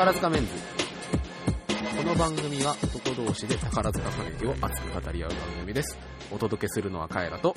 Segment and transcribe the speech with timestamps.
[0.00, 0.48] 宝塚メンズ
[1.98, 5.98] この番組は男同士で宝塚歌劇を熱く語り合う番組です
[6.32, 7.54] お届けするのはカエラと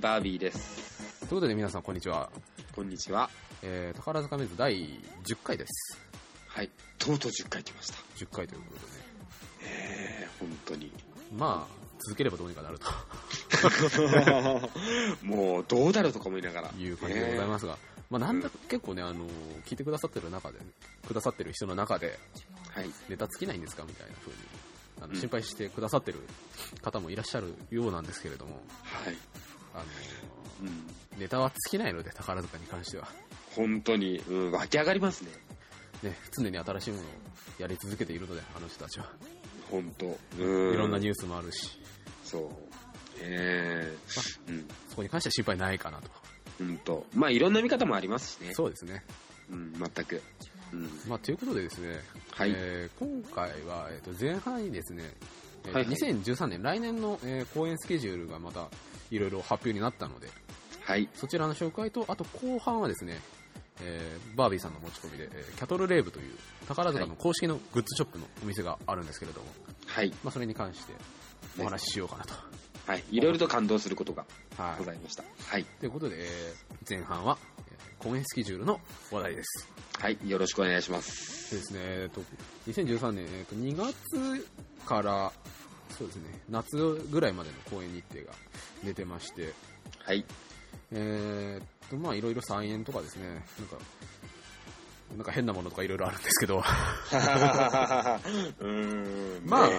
[0.00, 1.20] バービーです。
[1.20, 2.28] ということで皆さんこんにちは、
[2.74, 3.30] こんにちは。
[3.62, 6.00] えー、宝塚メンズ第10回です
[6.48, 6.70] はい。
[6.98, 7.98] とうとう10回来ました。
[8.16, 8.98] 10回ということでね
[9.62, 10.90] えー、本当に。
[11.38, 12.90] まあ続ければどうにかなると
[15.24, 16.70] もう、どうだろうとか思いながら。
[16.76, 17.78] いう感じでございますが、
[18.10, 19.26] まあなんだか結構ねあの
[19.64, 20.58] 聞いてくださってる中で、
[21.06, 22.18] くださってる人の中で
[22.70, 22.90] はい。
[23.08, 24.38] ネタ尽きないんですかみたいな風に
[24.98, 26.20] あのうん心配してくださってる
[26.82, 29.16] 方もいらっしゃるようなんですけれども、はい。
[29.74, 29.84] あの
[30.62, 31.20] うん。
[31.20, 33.08] ネタは尽きないので宝塚に関しては、
[33.54, 35.30] 本当に、うん、湧き上がりますね。
[36.02, 37.06] ね、常に新しいものを
[37.58, 39.10] やり続けているのであの人たちは、
[39.70, 40.18] 本当。
[40.38, 40.74] うん。
[40.74, 41.78] いろんなニュースもあるし
[42.24, 42.42] そう。
[43.20, 44.68] えー、うん。
[44.88, 46.10] そこに関しては心配ないかなと
[46.58, 47.06] 本当。
[47.14, 48.54] まあ、いろんな見方もありますしね。
[48.54, 49.04] そうですね、
[49.50, 50.22] うん、全く。
[50.72, 50.88] うん。
[51.08, 52.00] まあ、ということでですね、
[52.32, 52.52] はい。
[52.54, 55.04] えー今回は、えー、と前半にですね、
[55.66, 58.68] えーはいはい2013年来年の、えー公演スケジュールがまた
[59.10, 60.28] いろいろ発表になったので
[60.82, 61.08] はい。
[61.14, 63.18] そちらの紹介とあと後半はですね、
[63.82, 66.34] えーバービーさんの持ち込みで、えーキャトルレーブという
[66.66, 69.46] 宝塚の公式のグッズショップのお店があるんですけれども、
[69.86, 70.10] はい。
[70.24, 70.92] まあ、それに関して
[71.60, 72.34] お話ししようかなと。
[72.86, 73.04] はい。
[73.10, 74.24] いろいろと感動することが
[74.56, 75.24] はいございました。
[75.48, 75.64] はい。
[75.64, 77.36] ということで、えー前半は、
[77.68, 78.78] えー公演スケジュールの
[79.10, 79.68] 話題です。
[79.98, 80.18] はい。
[80.24, 81.50] よろしくお願いします。
[81.50, 82.20] でですね、えーと、
[82.68, 84.46] 2013年、えーと、2月
[84.86, 85.32] から、
[85.96, 88.32] そうですね、夏ぐらいまでの公演日程が
[88.84, 89.54] 出てまして、
[90.04, 90.24] はい。
[90.92, 93.44] えーと、まあいろいろ再演とかですね、なんか、
[95.16, 99.46] なんか変なものとかいろいろあるんですけど、 うーん。
[99.48, 99.74] まあ、ね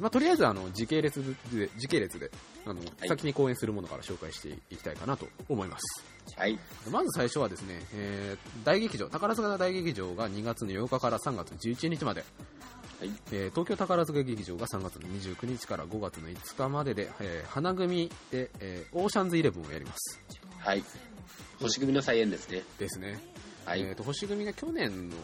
[0.00, 2.30] まあとりあえずあの時系列で、時系列で、
[2.66, 6.04] あの、い先に公演するものから紹介していきたいかなと思います。
[6.36, 6.58] はい。
[6.90, 12.24] まず最初はですね、えー大劇場、宝塚大劇場が2月の8日から3月の11日まで、
[13.00, 13.10] はい。
[13.32, 20.20] えー東京宝塚劇場が3月の29日から5月の5日までで、えー花組で、えーオーシャンズイレブンをやります。
[20.58, 20.84] はい。
[21.60, 22.62] 星組の再演ですね。
[22.78, 23.31] ですね。
[23.64, 23.82] はい。
[23.82, 25.16] えーと星組が去年の、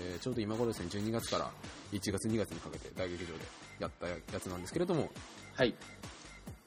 [0.00, 1.50] えーちょうど今頃ですね、12月から
[1.92, 3.44] 1月、2月にかけて大劇場で
[3.78, 5.10] やったやつなんですけれども、
[5.54, 5.74] はい。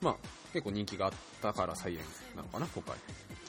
[0.01, 0.15] まあ、
[0.53, 1.99] 結構人気があったから再演
[2.35, 2.95] なのかな、今回。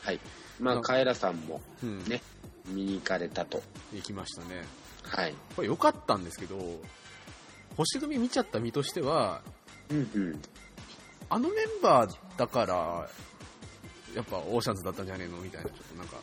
[0.03, 0.21] はい。
[0.59, 2.23] まあ、あカエラさんもうん、ね、
[2.67, 3.63] 見に行かれたと。
[3.93, 4.65] 行きましたね。
[5.03, 5.35] はい。
[5.55, 6.57] これ良かったんですけど、
[7.77, 9.43] 星組見ちゃった身としては、
[9.91, 10.43] うんうん。
[11.29, 13.09] あのメンバーだから、
[14.15, 16.23] やっぱオーシャンズだったんじゃねえのみたいな、ちょっとなんか、うん、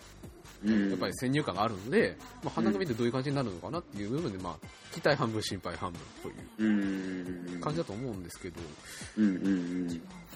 [0.66, 7.60] やっぱり先入観があるので、まあ、花組ってどういう感じになるのかなっていう部分で、まあ、期待半分、心配半分という。
[7.60, 8.62] 感じだと思うんですけど。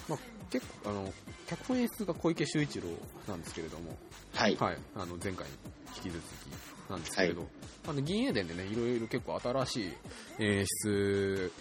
[0.10, 1.14] まあ、結構、あの、
[1.48, 2.88] 脚本演出が小池秀一郎
[3.28, 3.98] なんですけれども、
[4.34, 4.56] はい。
[4.58, 5.54] はい、あの、前回に
[5.96, 7.48] 引き続きなんですけれど、
[7.88, 9.94] あの、銀英伝でね、いろいろ結構新しい
[10.40, 11.52] 演出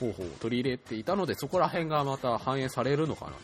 [0.00, 3.36] 方法を取り入れていたので、そこら辺がまた反映されるのかなと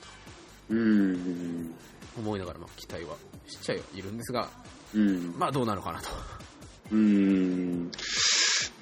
[0.71, 1.75] うん。
[2.19, 3.17] 思いながら、まあ、期待は
[3.47, 4.49] しちゃいるんですが、
[4.95, 5.35] うん。
[5.39, 6.09] まあ、どうなのかなと。
[6.93, 7.87] うん。
[7.87, 7.93] ね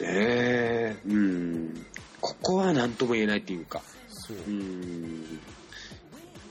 [0.01, 0.97] え。
[1.07, 1.87] うん。
[2.21, 3.83] ここは何とも言えないっていうか。
[4.09, 4.51] そうう。
[4.51, 5.41] ん。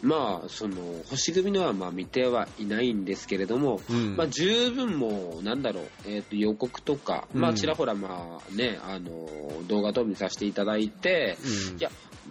[0.02, 0.76] まあ、その、
[1.10, 9.28] 星組のはまあ見てはいないんですけれども、うんまあ、十分もう、なんだろう、えっ、と、予告とか、まあ、うんちらほら、まあ、ね、あの、
[9.68, 11.38] 動画等見させていただいて、
[11.72, 11.90] うんいや、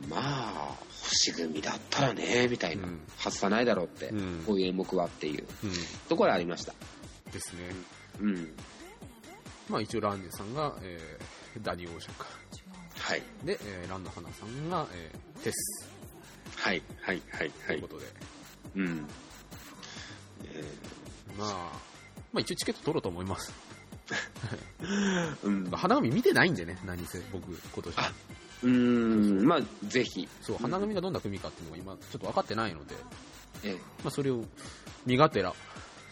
[0.09, 0.77] まあ、
[1.09, 5.73] 星組だったらね、みたいな、うんはずさないだろうって、うんこういう演目はっていううん
[6.09, 6.75] ところありました。
[7.33, 7.63] ですね。
[8.21, 8.55] うん。
[9.69, 12.27] まあ、一応、ランネさんが、えーダニー・オーシャンか。
[12.99, 13.23] はい。
[13.45, 15.89] で、えーランの花さんが、えーテス
[16.57, 17.89] はい、はい、はい、はいというこ。
[17.89, 18.07] とで、
[18.77, 19.07] うん。
[20.45, 20.63] え
[21.39, 21.51] まあ、
[22.33, 23.53] まあ、一応チケット取ろうと思います。
[24.81, 25.71] ー うん。
[25.73, 27.97] 花組見てないんでね、何せ、僕、今年。
[28.63, 30.29] あうーん、まあ、ぜひ。
[30.43, 32.95] そう、花組がどんな組かっていうのが今、ちょっと分かってないので、
[33.65, 34.45] えまあ、それを
[35.05, 35.55] 身がてら、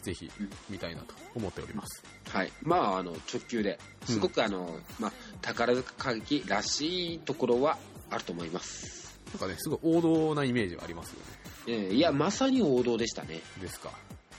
[0.03, 2.03] ぜひうん見たいなと思っております。
[2.29, 2.53] はい。
[2.63, 7.79] まあ、あの、直球で、すごくあの、まあ、宝塚歌劇らしいところは
[8.11, 9.19] あると思います。
[9.33, 11.27] なんかね、すごい王道なイメージはありますよね。
[11.67, 13.41] えーいや、まさに王道でしたね。
[13.61, 13.91] ですか。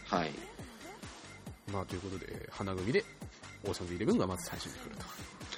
[0.05, 0.31] はい。
[1.71, 3.03] まあ、ということで、花組で、
[3.65, 5.05] オーシャンズイレブンがまず最初に来ると。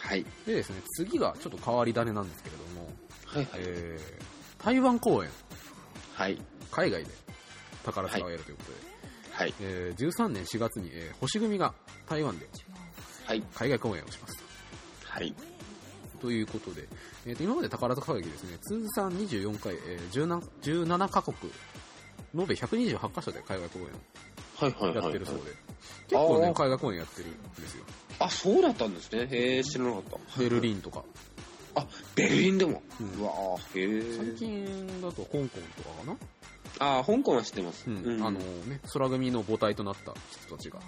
[0.07, 0.25] はい。
[0.45, 2.87] でですね、次がちょっと変わり種なんですけれども、
[3.25, 3.49] はい、はい。
[3.57, 5.29] えー、台湾公演、
[6.13, 6.37] はい。
[6.71, 7.11] 海外で
[7.83, 8.77] 宝塚をやるということで、
[9.31, 9.53] はい。
[9.59, 11.73] えー13年4月に、えー星組が
[12.07, 12.47] 台湾で
[13.25, 13.43] はい。
[13.53, 14.43] 海外公演をします
[15.03, 15.33] はい。
[16.21, 16.27] と。
[16.27, 16.87] ということで、
[17.25, 20.25] えーと今まで宝塚歌劇ですね、通算24回、えー
[20.61, 21.35] 17, 17カ国、
[22.33, 23.89] 延べ128カ所で海外公演を
[24.55, 24.71] はい。
[24.85, 24.95] はい。
[24.95, 25.41] やってるそうで、
[26.07, 27.31] 結構ね海外公演やってるん
[27.61, 27.83] ですよ
[28.19, 29.27] あ、そうだったんですね。
[29.29, 30.03] へえ、知らなかっ
[30.35, 30.39] た。
[30.39, 31.03] ベルリンとか、
[31.75, 31.85] あ、
[32.15, 32.81] ベルリンでも。
[32.99, 34.33] うんうわぁ、へ最え。
[34.37, 35.47] 近だと香港
[35.77, 36.17] とかか
[36.79, 37.85] な、あ、香港は知ってます。
[37.87, 40.13] うんうんあのね空組の母体となった
[40.45, 40.79] 人たちが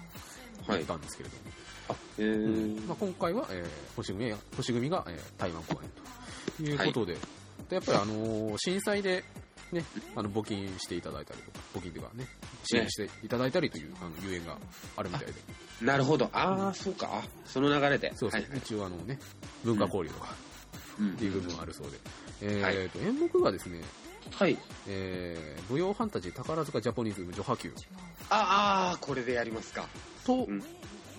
[0.67, 1.41] はいやったんですけれども、
[1.89, 2.87] あ、へえ。
[2.87, 5.89] まあ、今回は、えー星組が星組が、えー台湾公演
[6.57, 7.13] ということで,、
[7.69, 9.23] でやっぱり、あのー震災で、
[9.71, 9.83] ね、
[10.15, 12.25] あの募金していただいたりとか募金というかね
[12.63, 14.57] 支援していただいたりという、あの遊園が
[14.97, 15.33] あるみたいで。
[15.81, 16.29] なるほど。
[16.33, 17.07] ああ、そうか。
[17.11, 18.11] あその流れで。
[18.15, 18.59] そうそう、はいはい。
[18.59, 19.17] 一応あの、ね、
[19.63, 20.33] 文化交流とか
[20.99, 21.11] うん。
[21.11, 21.97] っていう部分があるそうで、
[22.41, 22.73] えはい。
[22.75, 23.81] ーと演目がですね、
[24.31, 24.57] はい。
[24.87, 27.71] えー舞踊ファンタジー宝塚ジャポニズム女波級
[28.29, 29.87] ああ、これでやりますか。
[30.25, 30.63] と、うん。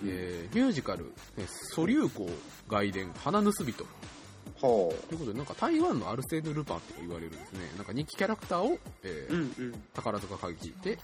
[0.05, 2.29] えーミュージカル「えー素流行
[2.67, 3.87] 外伝花盗人」ほ
[4.61, 9.35] ということで、なんか台湾のアルセーヌ・ルパンと言われるですね、なんか人気キャラクターを、えーう。
[9.35, 9.73] うんうん。
[9.93, 10.97] 宝塚歌劇で、えー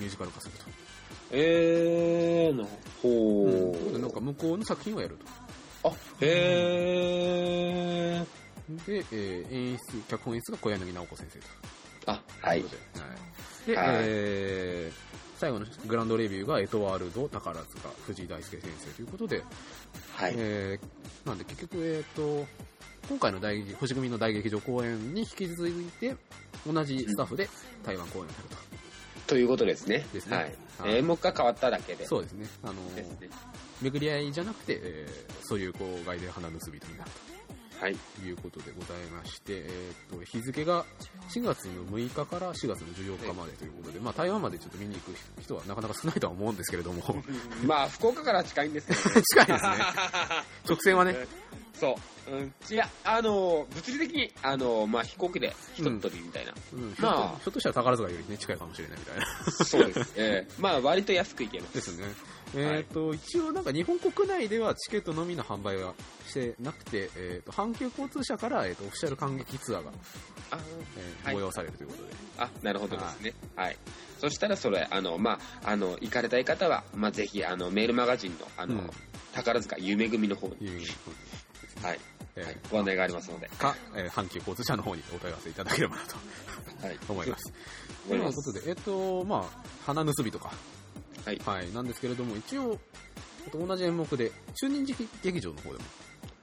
[0.00, 0.64] ミュージカル化すると。
[1.30, 2.64] えー、な、
[3.02, 4.12] ほうことで、なんう。
[4.12, 5.16] か向こうの作品をやる
[5.82, 5.88] と。
[5.88, 8.26] あ、へー。
[8.86, 11.46] で、えー演出、脚本演出が小柳直子先生と。
[12.12, 12.70] あ、はいという。
[12.70, 13.00] こと
[13.70, 13.94] で、はい。
[13.94, 15.12] で、はいえー
[15.42, 19.42] 最後のグランドレビューがエトワールド宝塚藤井大輔先生ということで、
[20.14, 20.34] はい。
[20.36, 22.46] えーなんで結局、えっ、と、
[23.08, 26.16] 今回の大劇星組の大劇場公演に引き続いて、
[26.66, 27.48] 同じスタッフで
[27.84, 28.72] 台湾公演をやると。
[29.26, 30.06] ということですね。
[30.12, 30.44] ですねはい。
[30.78, 32.06] はい演目が変わっただけで。
[32.06, 32.46] そうですね。
[32.62, 33.06] あのね。
[33.80, 37.10] 巡り合いじゃなくて、えーそういう郊外で花盗人になる
[37.78, 37.96] はい。
[37.96, 40.84] ということでございまして、えー、と日付が
[41.28, 47.02] 4月の6日から4月の14日までということで、まあ、台湾までちょっと見に行く人はなかなか少ないとは思うんですけれども
[47.66, 49.22] まあ、福岡から近いんですけどね。
[49.28, 49.70] 近いですね
[50.68, 51.26] 直線はね
[51.74, 51.96] そ
[52.28, 52.30] う。
[52.30, 52.54] うん。
[52.70, 56.52] いや、あの、物理的に、あの、まあ、飛行機で一通りみたいな。
[56.72, 59.26] うん、ひょっとまあひょっとしたら宝塚より、ね、近いかもしれないみたいな
[59.64, 60.12] そうです。
[60.16, 61.74] ええまあ、割と安く行けます。
[61.74, 62.04] ですね。
[62.54, 65.94] えっ、と、一応なんか日本国内ではチケットのみの販売は
[66.28, 69.90] してなくて、えっ、と、阪急交通社から、えっ、と、オフィシャル感激ツアーが、
[70.50, 70.58] あ
[71.24, 72.08] えーはい催されるということで。
[72.38, 73.32] あ、なるほどですね。
[73.56, 73.76] はい。
[74.20, 78.90] そしたら、それ、あの、まあ、あの、行かれたい方は、まあ、ぜひ、あの、メールマガジンの、あの、うん
[79.32, 80.84] 宝塚夢組の方に、
[81.82, 82.00] はい、
[82.36, 86.16] えーはい、ご案内がありますので、か、えー阪急交通社の方にお問い合わせいただければなと
[86.86, 87.52] はい、 思います。
[88.08, 90.52] ということで、えっ、と、まあ、花盗人か。
[91.24, 92.78] はいはい、なんですけれども、一応、
[93.44, 95.84] えっと同じ演目で、中日劇場の方でも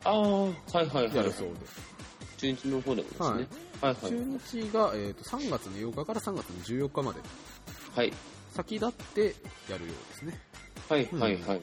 [0.06, 1.16] ああ、はいはいはい。
[1.16, 1.60] やるそうで、
[2.38, 3.28] 中日の方でもですね。
[3.28, 3.48] はい、
[3.82, 7.20] はい、中日が、えっと3月の8日から3月の14日まで、
[7.96, 8.14] はい。
[8.54, 9.36] 先立って
[9.70, 10.40] やるようですね。
[10.88, 11.62] はい、うんはい、はい、はい、はい。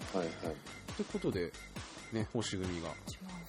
[0.96, 1.52] ということで、
[2.12, 2.88] ね、星組が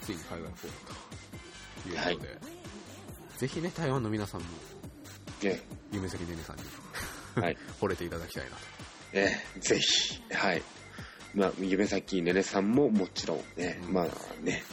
[0.01, 2.39] ついに海外公演ということで、
[3.37, 4.47] ぜひね、台湾の皆さんも、
[5.43, 5.61] ね、
[5.91, 6.63] 夢咲ねねさんに
[7.41, 7.57] はい。
[7.79, 8.57] 惚れていただきたいなと。
[9.13, 10.63] えーぜひ、はい。
[11.35, 14.05] まあ、夢咲ねねさんももちろんね、うんまあ
[14.43, 14.63] ね、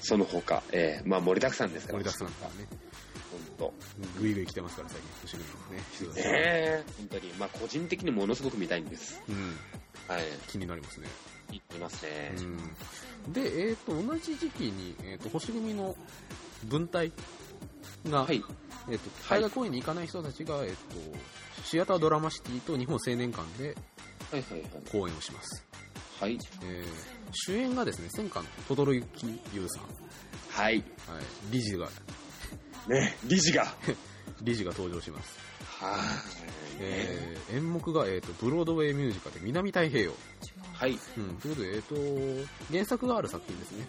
[0.00, 1.98] その他、えーまあ盛りだくさんですから。
[2.00, 2.68] 盛りだくさんだからね、
[3.58, 3.72] 本
[4.18, 9.20] ぐいぐい来てますから、最近、星組のね、本当に、まあ個人的にものすごく見たいんです。
[9.28, 9.56] うん、
[10.08, 10.22] はい。
[10.48, 11.08] 気になりますね。
[11.50, 12.34] 言ってますね。
[13.26, 15.96] うん、で、えっ、と、同じ時期に、えっ、と、星組の
[16.64, 17.12] 文体
[18.08, 18.42] が、はい。
[18.88, 20.76] えっ、と、海外公演に行かない人たちが、えっ、と、
[21.64, 23.76] シアタードラマシティと日本青年館で
[24.30, 24.70] はいはいはい。
[24.90, 25.64] 公演をします。
[26.20, 26.38] はい。
[26.62, 29.84] えー主演がですね、戦艦の轟優さん。
[30.50, 30.76] はい。
[30.76, 30.84] はい。
[31.52, 31.88] 理事が、
[32.88, 33.66] ね、理事が。
[34.42, 35.49] 理事が登場します。
[35.80, 35.98] はい。
[36.80, 40.12] えー演目が、えっ、と、ブロードウェイミュージカルで南太平洋。
[40.72, 40.92] はい。
[40.92, 41.94] うん、ということで、えっ、と、
[42.72, 43.86] 原作がある作品ですね。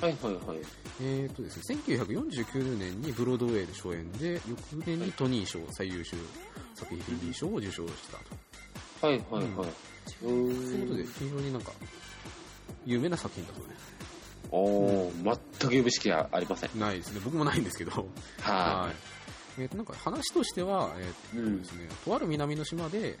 [0.00, 0.58] はいはいはい。
[1.02, 6.16] えっ、とですね、1949年にブロードウェイで初演で、翌年にトニー賞最優秀
[6.74, 8.18] 作品賞を受賞した
[9.00, 9.06] と。
[9.06, 9.68] はいはいはい。
[10.22, 11.72] うということでーん。、非常になんか、
[12.86, 13.92] 有名な作品だそうです。
[14.50, 16.78] おー、全く読む識はありません。
[16.78, 17.20] ないですね。
[17.24, 17.90] 僕もないんですけど。
[18.40, 19.11] ははい。
[19.58, 21.42] えっ、と、なんか話としては、えっ、い。
[21.42, 21.68] うんとで。
[21.68, 23.18] すね、とある南の島で、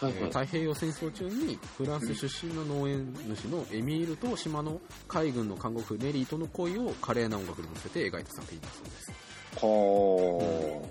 [0.00, 0.22] はいはい。
[0.22, 9.12] えー太平洋戦争中にフランス出身の農園主のエミールと島の海軍の看護婦ネリーとの恋を華麗な音楽に乗せて描いた作品だそうです。
[9.56, 10.88] は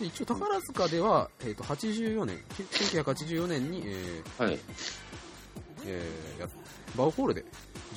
[0.00, 4.44] で一応宝塚では、えー、と84年、1984年に、えーー。
[4.44, 4.58] はい。
[5.86, 6.48] えーや
[6.96, 7.44] バウホールで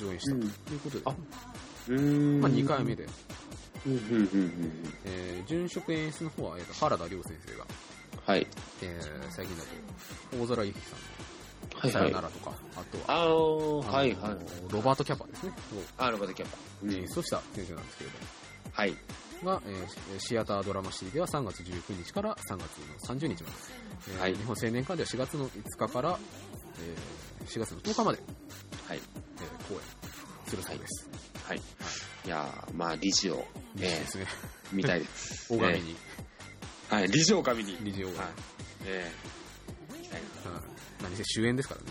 [0.00, 1.14] 上演したうんということで、あ
[1.88, 2.40] うーん。
[2.40, 3.47] まあ、2回目で、うんうんうんうん。
[3.86, 7.66] えー、殉職演出の方は、えー、と原田亮先生が、
[8.26, 8.46] はい。
[8.82, 12.20] えー最近だと大空由紀さんのはいはいさよな。
[12.22, 14.72] らとか、あとは、あー、はいはい。
[14.72, 16.56] ロバート・キャパですね、をあ、ロバートキャッパ。
[16.82, 18.24] うん演出をした先生なんですけれども、
[18.72, 18.94] はい。
[19.44, 23.56] が、えーシアタードラマシティでは3月19日から3月の30日まで、
[24.08, 26.18] えーはい日本青年館では4月の5日から、
[26.80, 28.18] えー4月の10日まで、
[28.88, 28.98] はい。
[28.98, 29.80] えー公演
[30.46, 31.08] するそうです。
[31.08, 31.20] はい。
[31.54, 34.26] いやーまあ、理事を、いいえですね。
[34.72, 35.52] ー見たいです。
[35.56, 35.96] 大神に、
[36.90, 37.76] えーはい、理事を神に。
[37.82, 38.18] 理事大神。
[38.18, 38.28] はい。
[38.86, 40.50] えー行きたいな。
[40.52, 40.62] はい
[41.02, 41.86] 何せ主演ですからね。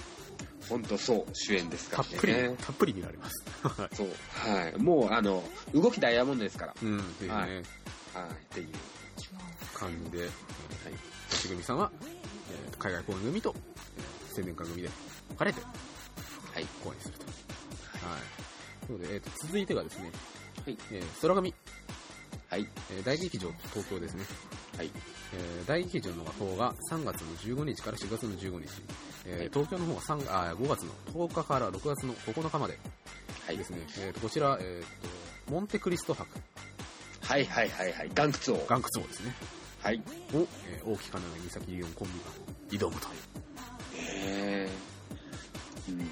[0.69, 2.55] ほんとそう、主演ですからたっぷり、ね。
[2.61, 3.43] たっぷり見られます。
[3.63, 4.09] は いそう。
[4.33, 4.75] はい。
[4.77, 5.41] もう、あの、
[5.73, 6.73] 動きダイヤモンドですから。
[6.81, 7.61] うん、ぜひね、はいはい。
[7.61, 7.63] っ
[8.49, 8.67] ていう。
[9.73, 10.31] 感じで、はい。
[11.33, 13.55] しぐみさんは、えー海外公演組と、
[13.97, 14.89] えー青年館組で
[15.29, 16.67] 分かれてはい。
[16.83, 17.25] 公演すると。
[17.25, 18.21] はい。
[18.87, 20.11] ということで、えーと続いてがですね、
[20.65, 20.77] はい。
[20.91, 21.53] えー空組、
[22.49, 22.67] はい。
[22.91, 24.23] えー大劇場東京ですね。
[24.77, 24.89] はい。
[25.33, 28.69] えー大劇場の方が3月の15日から4月の15日、
[29.25, 30.91] えーはい東京の方が3あ5月の
[31.27, 32.77] 10日から6月の9日まで
[33.45, 33.63] はいで。
[33.63, 36.27] すね、えーとこちら、えーとモンテクリスト博、
[37.21, 38.11] はいはいはいはい。
[38.15, 38.65] 岩窟王。
[38.67, 39.33] 岩窟王ですね、
[39.81, 39.97] はい。
[40.33, 43.07] を、えー大木かなめ、三崎リオンコンビが挑むと。
[43.95, 46.09] えーうん。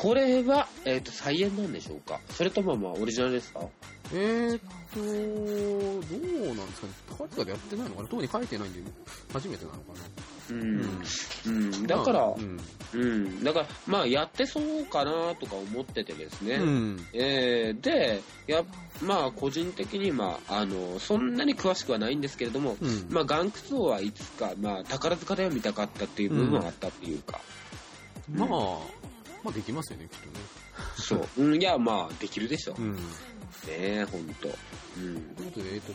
[0.00, 2.20] これは、えっ、と、再演なんでしょうか？
[2.30, 3.60] それとも、まあ、オリジナルですか？
[4.14, 4.60] えーっ
[4.94, 8.80] と、どうなんですかね、高塚でやってないのかな、特に書いてないんで、
[9.30, 10.00] 初めてなのかな。
[10.50, 11.02] うん。
[11.46, 11.86] うん。
[11.86, 12.60] だから、まあうん。
[12.94, 13.44] うん。
[13.44, 16.54] だから、まあ、やってそうかなとか思っててですね。
[16.54, 17.06] うん。
[17.12, 18.64] えーで、や、
[19.02, 23.06] まあ、個人的に、まあ、あの、そんなに詳しくはないんですけれども、うん。
[23.10, 27.40] まあ、岩窟王はいつか、まあ、宝塚では見たかったっていう部分はあったっていうか、
[28.34, 28.48] まあ、
[29.42, 30.32] まあできますよね、きっとね。
[30.96, 31.42] そう。
[31.44, 32.74] うん、いや、まあ、できるでしょ。
[32.78, 32.94] うん。
[32.94, 33.00] ね
[33.68, 34.48] え、ほんと。
[34.96, 35.20] うん。
[35.34, 35.92] ということで、えーっと、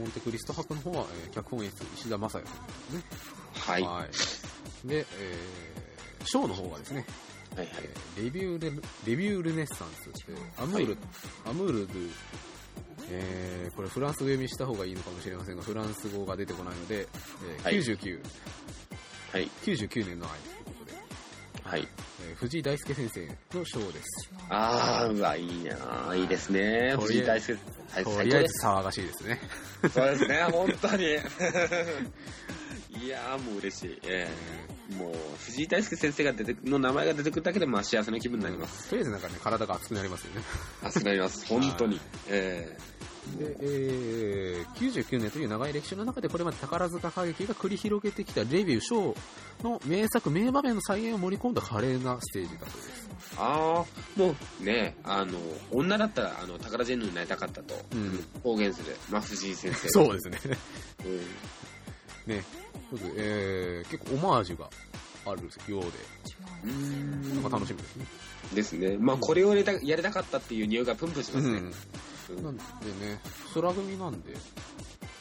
[0.00, 3.02] モンテクリスト博の方は、えー脚本演出、石田正也さんですね。
[3.54, 3.82] はい。
[3.82, 4.88] ははい。
[4.88, 7.04] で、えー、ショーの方がですね、
[7.54, 7.68] いはい。
[8.16, 8.70] えーレビューレ、
[9.06, 10.96] レビュールネッサンスって、アムール、
[11.46, 12.10] アムールドゥ、
[13.10, 17.08] えー、これフランス語読みした方がいいのかもしれませんが、フランス語が出てこないので、
[17.46, 18.20] えーはい99、
[19.32, 19.50] はい。
[19.64, 20.77] 99年の愛ということで、
[21.68, 21.80] はい。
[21.80, 23.26] えー藤井大輔先生
[23.58, 24.30] のショーです。
[24.48, 26.96] あー、うわ、いいなーいいですね。
[26.98, 27.58] 藤井大輔。
[27.92, 28.66] はい、と最りあえず。
[28.66, 29.40] 騒がしいですね。
[29.92, 31.04] そうですね、 本当に。
[31.04, 31.08] い
[33.08, 33.98] やー、もう嬉しい。
[34.04, 38.88] えーもう、藤井大輔先生が出てくの名前が出てくるだけで、まあ、幸せな気分になります。
[38.88, 40.40] とりあえずなんかね、体が熱くなりますよね。
[40.82, 41.44] 熱くなります。
[41.46, 42.00] 本当に。
[42.28, 42.76] え
[43.36, 53.08] で、えー、99年という長い歴史の中でこれまで宝塚歌劇が繰り広げてきたレビュー、ショーの名作、名場面の再現を盛り込んだ華麗なステージだそうです。
[53.36, 55.38] ー、あー、もうね、あの、
[55.72, 59.88] 女だったら、あの、宝ジェンヌになりたかったと、うん公言する、まあ、藤井先生。
[59.90, 60.38] そうですね。
[61.04, 62.32] うん。
[62.34, 62.44] ね。
[63.16, 64.70] えー、結構オマージュが
[65.26, 65.88] あるようで、
[66.64, 68.06] うーんなんか楽しみですね。
[68.54, 68.96] ですね。
[68.98, 71.58] まあ、これをやりたやりたかったっていう匂いがプンプンしますね。
[71.58, 71.74] うん。
[72.36, 73.20] なんでね、
[73.54, 74.34] 空組なんで、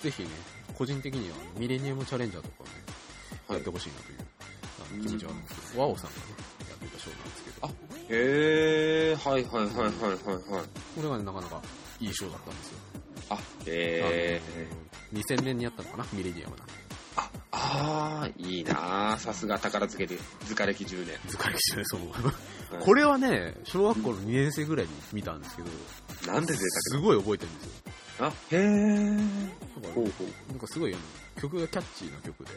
[0.01, 0.29] ぜひね、
[0.77, 2.69] 個人的にはミレニアムチャレンジャーとかね、
[3.47, 6.21] はいやってほしいなという気持ちはあるんですけど、ワオさんがね、
[6.69, 7.69] やってたショーなんですけど、あ
[8.09, 10.65] へえ、はいはいはいはいはいはい。
[10.95, 11.61] これがね、なかなか
[11.99, 12.77] いいショーだったんですよ。
[13.29, 14.41] あ、へえ。
[15.13, 16.73] あの2000年にやったのかな、ミレニアムなんで。
[17.15, 21.17] あ、あーいいなあさすが宝漬けで、塚歴10年。
[21.27, 22.01] 図鑑歴史でそう。
[22.25, 22.33] はい
[22.81, 25.69] これはね、小学校の2年生ぐらいに見たんですけど、
[26.27, 27.71] なんで贅すごい覚えてるんですよ。
[28.17, 29.17] 沢あ、へえ。
[29.75, 30.51] だからほうほう。
[30.51, 31.01] なんかすごいあの
[31.41, 32.51] 曲がキャッチーな曲で、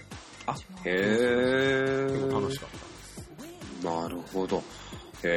[0.46, 2.06] あ、へえ。
[2.08, 2.68] 結構楽しかっ
[3.82, 3.90] た。
[3.90, 4.58] なるほど。
[4.58, 4.62] へ
[5.24, 5.28] え。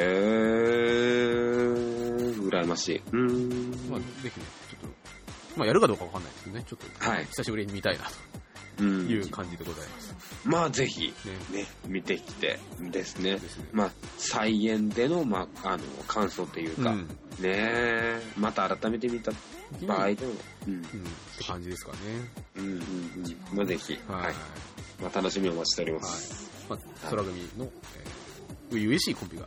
[2.38, 2.96] 羨ましい。
[2.96, 3.90] うーん。
[3.90, 4.32] まあ、ぜひね、
[4.70, 8.12] ちょっと、まあ、やるかどうかわかんないですけどね、ちょっと、はい久しぶりに見たいなうんと
[8.82, 10.14] いう感じでございます。
[10.44, 11.12] まあ、ぜひ、
[11.52, 11.60] ね。
[11.62, 13.38] ね、見てきてですね。
[13.38, 13.68] ですね。
[13.72, 16.98] まあ、再演での、まあ、あの、感想というか、うん。
[17.00, 17.08] ね
[17.44, 19.32] え、また改めて見た
[19.86, 20.32] 場合でも、
[20.66, 20.84] うん、うん、っ
[21.38, 21.98] て感じですかね。
[22.56, 23.56] うん、うん、うん。
[23.56, 24.22] まあ、ぜひ、はい。
[24.26, 24.34] はい。
[25.02, 26.50] まあ、楽しみをお待ちしております。
[26.68, 26.78] まあ、
[27.10, 29.42] 空組の、えー、初々しいコンビが、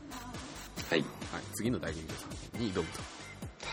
[0.90, 1.00] はい。
[1.00, 1.08] はい、
[1.56, 3.02] 次の大劇場さんに挑むと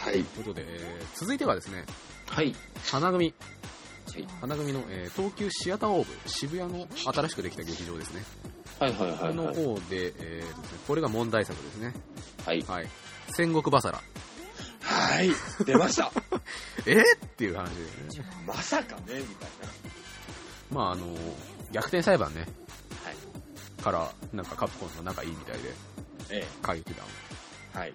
[0.04, 0.24] はいいう。
[0.24, 1.84] ことで、えー続いてはですね、
[2.26, 2.54] はい。
[2.86, 3.32] 花組。
[4.12, 4.26] はい。
[4.40, 8.22] 花組の、えー東急シアターオーブ、渋谷の新しくできた劇場ですね。
[8.78, 9.14] はい、はい、こはい。
[9.24, 9.34] はい。
[9.34, 11.94] の方で、えーこれが問題作ですね。
[12.44, 12.62] はい。
[12.62, 12.88] はい。
[13.36, 14.00] 戦国バサラ。
[14.82, 15.30] はい。
[15.64, 16.12] 出ました。
[16.86, 19.24] えー、っていう話で、ね、まさかね、みたいな。
[20.70, 21.06] まああの、
[21.72, 22.46] 逆転裁判ね、
[23.02, 23.82] はい。
[23.82, 25.72] から、なんかカプコンが仲いいみたいで、
[26.30, 27.06] え歌劇団。
[27.76, 27.78] え。
[27.78, 27.92] はい。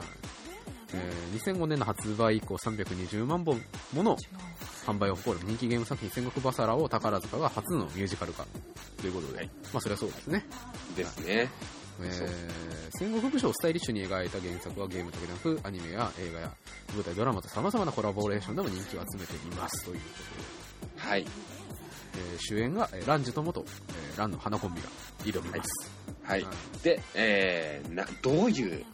[0.94, 3.64] えー2005年の発売以降320万本
[3.94, 4.18] もの
[4.90, 8.46] 販売を誇る人気ゲーム作品戦国バサラを宝塚が初のミュージカル化
[9.00, 10.46] ということで、はいまあそれはそうですね。
[10.96, 11.26] ですね。
[11.28, 11.80] えー
[12.98, 16.52] 戦国武将をスタイリッシュに描いた原作はゲームだけでなくアニメや映画や
[16.94, 20.06] 舞台ドラマと様々なコラボレーションでも人気を集めていますというこ
[20.96, 21.26] とで、はい。
[22.16, 24.88] えー主演が、えーランジュと元、えーランの花コンビが
[25.24, 25.92] 挑みます、
[26.24, 26.50] はいは。
[26.84, 28.86] で、えー、な、どういう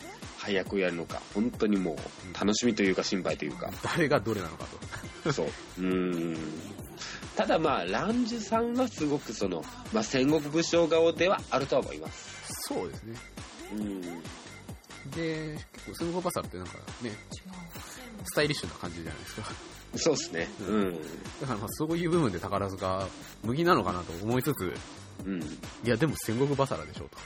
[0.46, 4.66] 配役をやるのか、本当にもう、楽しみというか心配というか、誰がどれなのか
[5.24, 5.48] とそう。
[5.48, 6.38] うーん。
[7.36, 12.46] ただまあ、ランジュさんはすごくその、まあ、戦国武将顔ではあるとは思います。
[12.68, 13.16] そうですね
[13.74, 14.02] うん。
[15.12, 17.12] で結構戦国バサラってなんかね
[18.24, 19.44] スタイリッシュな感じじゃないですか
[19.98, 20.48] そうですね。
[20.68, 20.94] うん。
[21.42, 23.08] だからまあそういう部分で宝塚
[23.44, 24.74] 向きなのかなと思いつつ
[25.26, 25.42] うん。
[25.42, 25.46] い
[25.84, 27.18] やでも戦国バサラでしょうと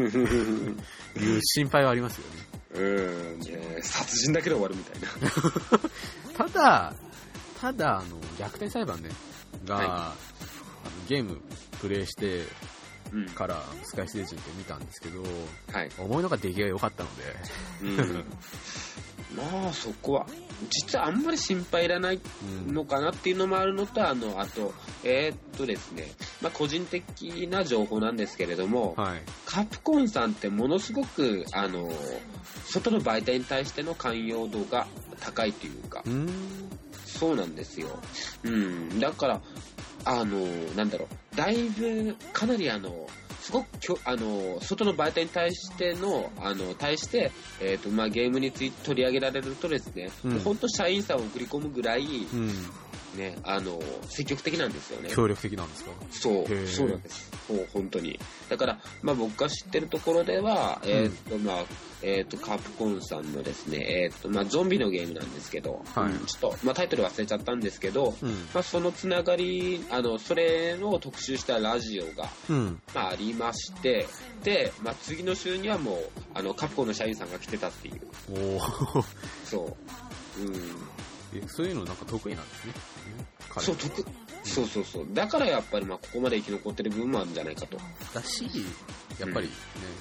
[0.00, 6.48] いう心配はありますよねうん、ね殺人だけで終わるみたいな。
[6.48, 6.94] ただ
[7.60, 9.10] ただあの逆転裁判ね
[9.66, 10.14] が、はいあ
[10.84, 11.40] のゲーム
[11.80, 12.44] プレイして
[13.12, 13.26] うん。
[13.26, 15.22] からスカイステージって見たんですけど
[15.72, 15.90] はい。
[15.98, 17.22] 思いのが出来が良かったので
[17.82, 18.24] うん。
[19.36, 20.26] まあ、そこは、
[20.70, 22.20] 実はあんまり心配いらない
[22.68, 24.72] うんのかなっていうのもあるのと、あの、あと、
[25.04, 31.92] えーっとですね、まあ、個人的な情報なんですけれども、はいカプコンさんってものすごく、あの、
[32.64, 34.86] 外の媒体に対しての寛容度が
[35.20, 36.10] 高いというかう、
[37.06, 37.88] そうなんですよ。
[38.44, 38.98] うん。
[38.98, 39.40] だから、
[40.04, 40.40] あの、
[40.74, 43.06] なんだろう、だいぶ、かなりあの、
[43.42, 50.38] すごくきょ、あの、外の媒体に対しての、あの、対して、えっ、と、まあ、ゲームについて取り上げられるとですね、うん。
[50.38, 52.70] 本当社員さんを送り込むぐらい、うん
[53.16, 55.10] ね、あの、積極的なんですよね。
[55.10, 55.90] 協力的なんですか？
[56.10, 57.30] そうそうなんです。
[57.46, 58.18] そう、本当に。
[58.48, 61.64] だから、まあ僕が知ってるところでは、えーっと、まあ、
[62.02, 74.06] えーっと、カプコンさんのですね、えーっと、まあゾンビのゲームなんですけど、はいうんちょっと、まあタイトル忘れちゃったんですけど、うんまあそのつながり、あの、それを特集したラジオが、うんまあありまして、
[74.42, 78.00] で、まあ次の週にはもう、あの、カプコンの社員さんが来てたっていう、
[78.30, 79.04] おー
[79.44, 79.76] そ
[80.38, 80.40] う。
[80.42, 80.54] うん。
[81.34, 82.72] えそういうのなんか得意なんですね？
[82.74, 82.91] 彼
[83.58, 84.04] そう、得、
[84.44, 85.06] そうそうそう。
[85.12, 87.78] だからやっぱり、まあここまで生き残ってる部分もあるんじゃないかと。
[88.14, 88.44] だし
[89.18, 89.52] やっぱりね、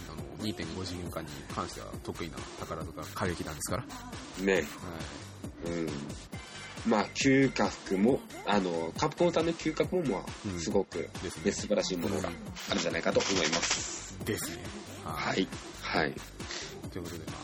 [0.10, 3.86] あの2.5次元化に関しては得意な宝塚歌劇なんですから、
[4.44, 4.54] ね。
[4.54, 4.64] はい、
[5.66, 5.90] うん
[6.88, 10.22] まあ、嗅覚も、あの、カプコンさんの嗅覚も、まあ、
[10.52, 12.30] うんすごく、ですねね、素晴らしいものが
[12.70, 14.18] あるんじゃないかと思います。
[14.26, 14.64] ですね
[15.04, 15.48] ははい。
[15.82, 16.14] はい。
[16.92, 17.42] ということでまあ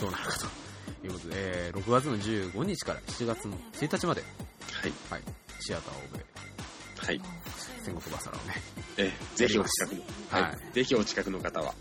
[0.00, 0.61] どうなるかと
[1.04, 4.22] いうことで、えー6月の15日から7月の1日まで、
[4.72, 4.92] はい。
[5.10, 5.22] はい、
[5.60, 6.24] シアターオーブで
[6.98, 7.20] はい。
[7.82, 8.54] 戦国バサラをね
[8.96, 10.42] え、ぜひお近くの、はい。
[10.42, 11.74] はぜひお近くの方は。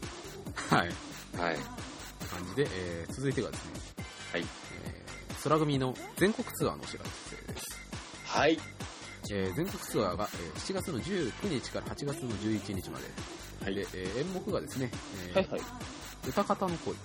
[0.70, 0.90] はい
[1.38, 1.56] はい。
[2.30, 3.72] 感じで、えー続いてがですね、
[4.34, 4.42] はい。
[4.42, 7.66] えー空組の全国ツアーのお知らせです
[8.26, 8.60] はい。
[9.32, 13.06] えー全国ツアーが、えー7月の19日から8月の11日まで、
[13.64, 14.90] はいでえー演目がですね、
[15.30, 15.62] えーはいはい。
[16.28, 16.96] 歌方の恋、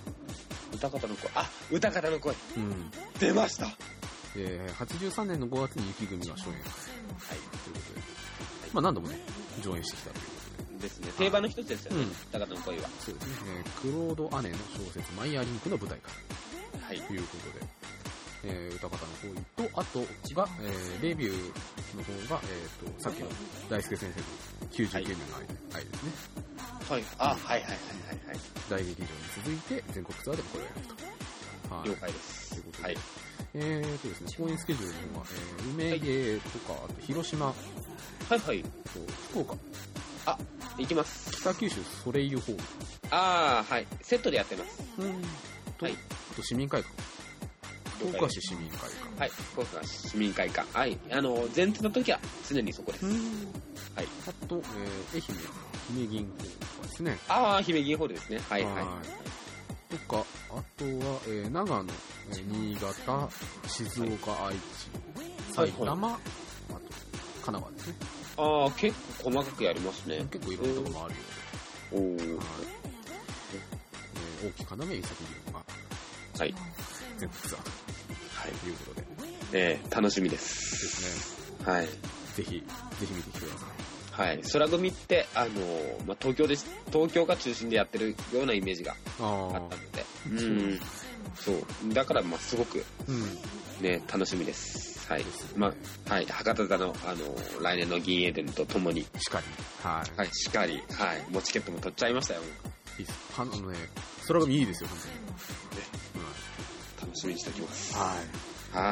[0.73, 1.31] 歌方の声。
[1.35, 2.35] あ、歌方の声。
[2.57, 3.67] うん出ました。
[4.37, 8.01] えー83年の5月に雪組が初演、はい、ということで、
[8.75, 9.19] まあ、何度もね
[9.63, 10.31] 上演してきたというこ
[10.75, 11.13] とでですね。
[11.17, 12.03] 定番の一つですよね。
[12.03, 12.89] うん歌方の声は。
[13.01, 16.11] そうですね、えークロード・アネの小説「マイヤーリンク」の舞台か
[16.87, 17.01] はい。
[17.01, 17.67] ということで、
[18.45, 19.13] えー歌方の
[19.57, 20.01] 恋とあと
[20.35, 23.29] が、えーレビューの方が、えー、とさっきの
[23.71, 25.37] 大輔先生の99年の
[25.73, 26.03] 愛,、愛です
[26.37, 26.46] ね
[26.89, 27.05] はい。
[27.19, 28.39] あ、はいはいはいはいはい。
[28.71, 29.11] 大劇場に
[29.45, 30.95] 続いて全国ツアーでこれをやると。
[31.75, 32.79] はい了解ですということ。
[32.79, 32.99] ではい。
[33.55, 35.27] えーとですね、公演スケジュールの方は、
[35.59, 37.55] えー梅芸とか、あと広島は
[38.33, 38.63] いはい。
[38.63, 38.69] と
[39.31, 39.57] 福岡、
[40.79, 41.31] いきます。
[41.41, 42.63] 北九州ソレイユホール、
[43.11, 43.87] あー、はい。
[44.03, 44.79] セットでやってます。
[45.79, 45.95] と、はい
[46.33, 46.95] あと市民会館、
[47.99, 49.21] 福岡市市民会館。
[49.21, 50.79] はい、福岡市民会館。
[50.79, 53.07] はい、あの、前日の時は常にそこです。
[53.07, 53.15] うん
[53.97, 54.09] はい。
[54.29, 55.23] あと、えー愛媛、
[55.89, 57.19] 姫銀行とかですね。
[57.29, 58.41] ああ、姫銀ホールですね。
[58.49, 59.95] はい、はい。
[59.97, 61.85] とか、あとは、えー長野、
[62.31, 63.29] えー新潟、
[63.69, 64.55] 静岡、愛
[65.53, 66.19] 知、はい埼玉、あと、
[67.45, 67.95] 神奈川ですね。
[68.39, 70.27] ああ、結構細かくやりますね。
[70.31, 71.21] 結構いろんなところもあるよ
[71.93, 71.99] うで。
[71.99, 72.37] おー。
[72.37, 72.47] はい
[74.43, 74.97] えー大きい要遺跡ビ
[75.47, 75.63] ルが
[76.39, 76.55] はい。
[77.19, 77.63] 全国ツアー
[78.35, 78.53] はい。
[78.53, 79.07] ということで
[79.53, 80.37] えー、楽しみで。
[80.37, 81.73] ですすね。
[81.73, 81.87] はい。
[81.87, 81.91] ぜ
[82.43, 82.47] ひ、ぜ
[83.07, 83.67] ひ見てきてくださ
[84.17, 84.41] はい。
[84.53, 86.67] 空組って、あのーまあ、東京です。
[86.93, 88.97] 東京が中心でやってるようなイメージがい。
[89.21, 90.05] ああったので。
[90.39, 90.81] そううん。
[91.37, 91.95] そう。
[91.95, 93.25] だから、まあ、すごく、うん。
[93.83, 95.07] ね、楽しみです。
[95.13, 95.25] はい。
[95.55, 95.75] ま
[96.09, 96.27] あ、はい。
[96.27, 99.47] 博多座の、あのー来年の銀エデンとともに、しかり。
[99.83, 100.19] はい。
[100.19, 101.31] はい、しっかり、はい。
[101.31, 102.41] もうチケットも取っちゃいましたよ。
[102.99, 103.13] いいっす。
[103.39, 103.77] はあのね、
[104.27, 104.99] 空組いいですよ、本
[105.71, 105.77] 当
[107.07, 107.11] に。
[107.13, 107.95] 楽しみにしておきます。
[107.95, 108.01] うん。
[108.01, 108.15] は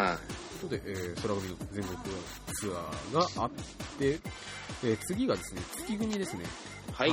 [0.02, 0.08] い。
[0.10, 0.43] はい。
[0.64, 1.98] ことで、えー、空組の全国
[2.54, 3.50] ツアーがあっ
[3.98, 4.18] て、
[4.82, 6.44] えー次がですね、月組ですね。
[6.92, 7.12] はい。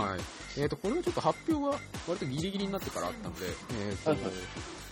[0.57, 3.45] えっ、と、これはちょっと発表が割とギリギリになってからあったので、
[3.89, 4.31] えっ、と、はいはい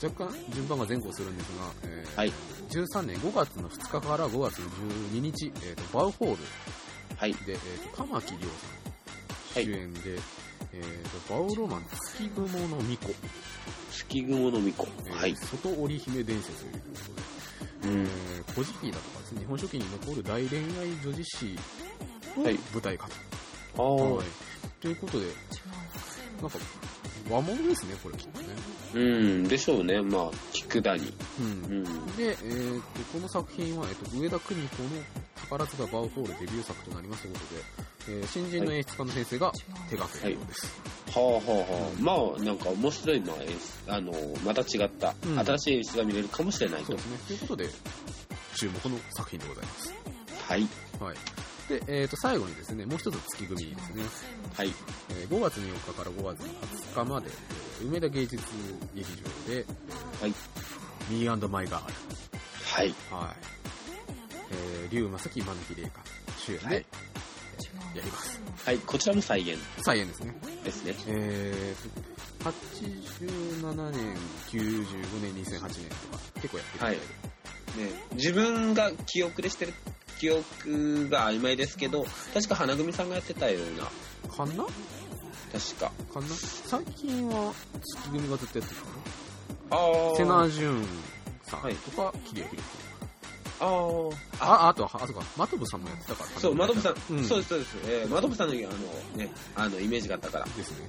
[0.01, 2.31] 若干順番が前後するんですが、えーはい。
[2.69, 4.69] 13年5月の2日から5月の
[5.11, 6.37] 12日、えー、とバウホール
[7.17, 7.33] はい。
[7.33, 9.99] で、えー、と玉木亮はいさん主演で、
[10.71, 13.13] えー、とバウロマン月雲の巫女、
[13.91, 14.87] 月雲の巫女。
[15.07, 15.35] えーはい。
[15.35, 17.21] 外織姫伝説ということで、
[17.58, 17.58] うん。
[17.83, 21.55] えー、古事記だとかですね、日本書紀に残る大恋愛女子誌
[22.37, 23.09] をはい舞台化あ
[23.77, 23.83] と。
[23.83, 24.25] あはい。
[24.81, 25.25] ということで、
[26.41, 26.57] なんか、
[27.29, 28.47] 和物ですね、これきっとね。
[28.93, 29.47] うん。
[29.47, 30.01] でしょうね。
[30.01, 30.99] まあ、菊谷。
[30.99, 31.13] う。
[31.39, 31.83] うんん。
[32.15, 34.89] で、えー、とこの作品は、えー、と上田邦子の
[35.35, 39.51] 宝塚バウホールデビュー作となりますということで、えー新人の演出家の先生が
[39.89, 40.67] 手掛けるようです。
[41.13, 42.01] はあはあはあ。
[42.01, 44.13] まあ、なんか面白い、まあ、演出あの、
[44.45, 47.01] また違った、うん新しい演出が見れるかもしれないとそうで。
[47.01, 47.17] すね。
[47.27, 47.69] ということで、
[48.55, 49.93] 注目の作品でございます。
[50.47, 50.67] はい。
[50.99, 51.15] はい。
[51.69, 54.03] で、えっ、と、最後にですね、もう一つ月組ですね。
[54.55, 54.73] はい。
[55.11, 56.53] えー5月の4日から5月の
[56.93, 58.37] 20日まで、えー梅田芸術
[58.95, 59.09] 劇
[59.47, 59.65] 場で、
[60.21, 60.33] はい。
[61.09, 61.75] Me and My Girl。
[61.75, 62.93] はい。
[63.11, 63.59] はい。
[64.51, 66.01] えー、龍正樹、今野秀香
[66.39, 67.08] 主演で、はいえー
[67.95, 68.41] やります。
[68.65, 68.77] はい。
[68.79, 70.35] こちらも再現再演ですね。
[70.63, 70.95] ですね。
[71.07, 74.17] えーと、87年、
[74.49, 74.85] 95
[75.21, 76.99] 年、2008年とか、結構やってるみたいで。
[77.83, 79.73] ね、自分が記憶でしてる
[80.19, 83.85] 記憶が曖昧ですけど、確か花組さんがやってたような、
[84.35, 84.65] かな？
[84.65, 85.91] 確か。
[86.13, 86.27] かな？
[86.65, 88.87] 最近は月組がずっとやってるか
[89.71, 89.81] あな
[90.13, 90.15] あ。
[90.17, 90.85] 瀬名淳
[91.43, 92.63] さんはいとか、桐谷博
[93.59, 94.45] あーあ。
[94.45, 96.39] あ、あとは、あとか、真飛さんもやってたから。
[96.39, 97.77] そう、マドブさん、うん、そうです、そうです。
[97.85, 100.87] えー、マドブさんの、あの、ね、あの、イメージがあったからですね。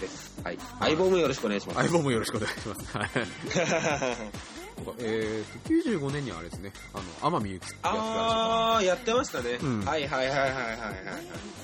[0.00, 0.40] です。
[0.42, 0.58] はい。
[0.80, 1.76] 相棒もよろしくお願いします。
[1.80, 2.98] 相棒もよろしくお願いします。
[2.98, 3.10] はい。
[4.98, 9.58] えーと、95年にはあれですね、あの、天海祐希がやってあー、やってましたね。
[9.62, 10.90] うんはいはいはいはいはいはいは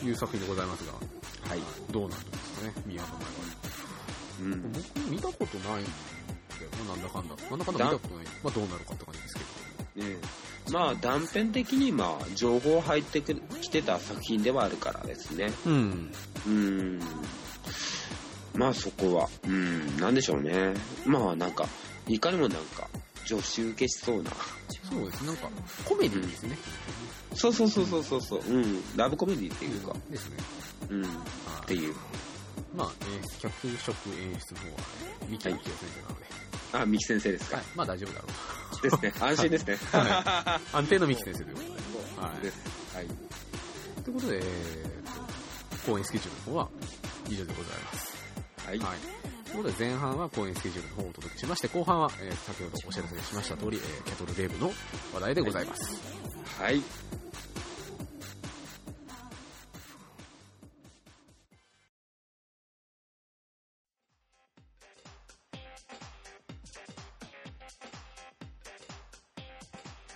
[0.04, 0.10] い。
[0.10, 0.98] う作品でございますが、は
[1.56, 1.60] い。
[1.90, 3.30] どうなるんですかね、ミアの前は。
[4.40, 4.72] うん。
[4.72, 5.90] 僕見たことないんだ
[6.64, 7.34] よな、なんだかんだ。
[7.50, 8.26] なんだかんだ見たことない。
[8.44, 9.65] まあどうなるかって感じですけど。
[9.96, 10.16] ね
[10.70, 15.52] まあ断片的にまあ情報入ってくきてた作品ではあるからですね。
[15.64, 16.12] うん。
[16.46, 17.00] うん。
[18.54, 20.74] まあそこは、うん、なんでしょうね。
[21.04, 21.66] まあなんか、
[22.09, 22.88] いかにもなんか、
[23.26, 24.30] 女子受けしそうな。
[24.90, 25.24] そうです。
[25.24, 25.48] なんか、
[25.85, 26.56] コメディですね。
[27.35, 28.40] そうそうそうそうそうそう。
[28.48, 28.82] うん。
[28.96, 30.37] ラブコメディっていうか、ですね。
[30.90, 31.02] うん。
[31.04, 31.12] っは
[31.64, 31.94] いていう。
[32.74, 34.78] まあ、えー脚色演出の方は、
[35.28, 36.45] 三木明夫先生なので、
[36.82, 37.56] あ、三木先生ですか。
[37.56, 39.12] はい、まあ大丈夫だろうですね。
[39.20, 39.78] 安心ですね。
[39.92, 40.78] はと。
[40.78, 41.76] 安定の三木先生ということで。
[42.20, 42.58] はいです。
[42.94, 43.06] はい。
[44.02, 46.68] ということで、えーと、公演スケジュールの方は
[47.28, 48.12] 以上でございます。
[48.66, 48.78] はい。
[48.78, 48.98] はい。
[49.46, 54.72] ということで前半は公演スケジュールの方をお届けしまして、後半は、えー先ほどお知らせしました通り、えーキャトルレーブの
[55.14, 56.00] 話題でございます。
[56.58, 56.74] はい。
[56.74, 56.82] はい、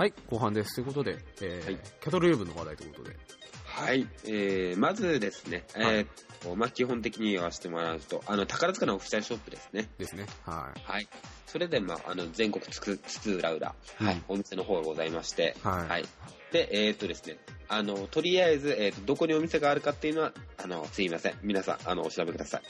[0.09, 0.77] 後半です。
[0.77, 3.17] ということで、えーはいキャトルレーブの話題ということで、
[3.65, 4.07] はい。
[4.25, 9.89] えー、まずですね、はいえーまあ、基本的に言わせてもらうと、あの、宝塚のオフィシャルショップですね。
[9.99, 10.27] ですね。
[10.45, 10.81] はい。
[10.83, 11.09] はい。
[11.47, 15.89] それで、まあ、あの、全国つく、つつ裏裏、うんはい、お店の方がございまして、はい。
[15.89, 16.05] はい。
[16.53, 20.33] で、えーっとですね、あの、とりあえず、えーっと、どこにお店があるかっていうのは、
[20.63, 21.35] あの、すいません。
[21.43, 22.63] 皆さん、あの、お調べください。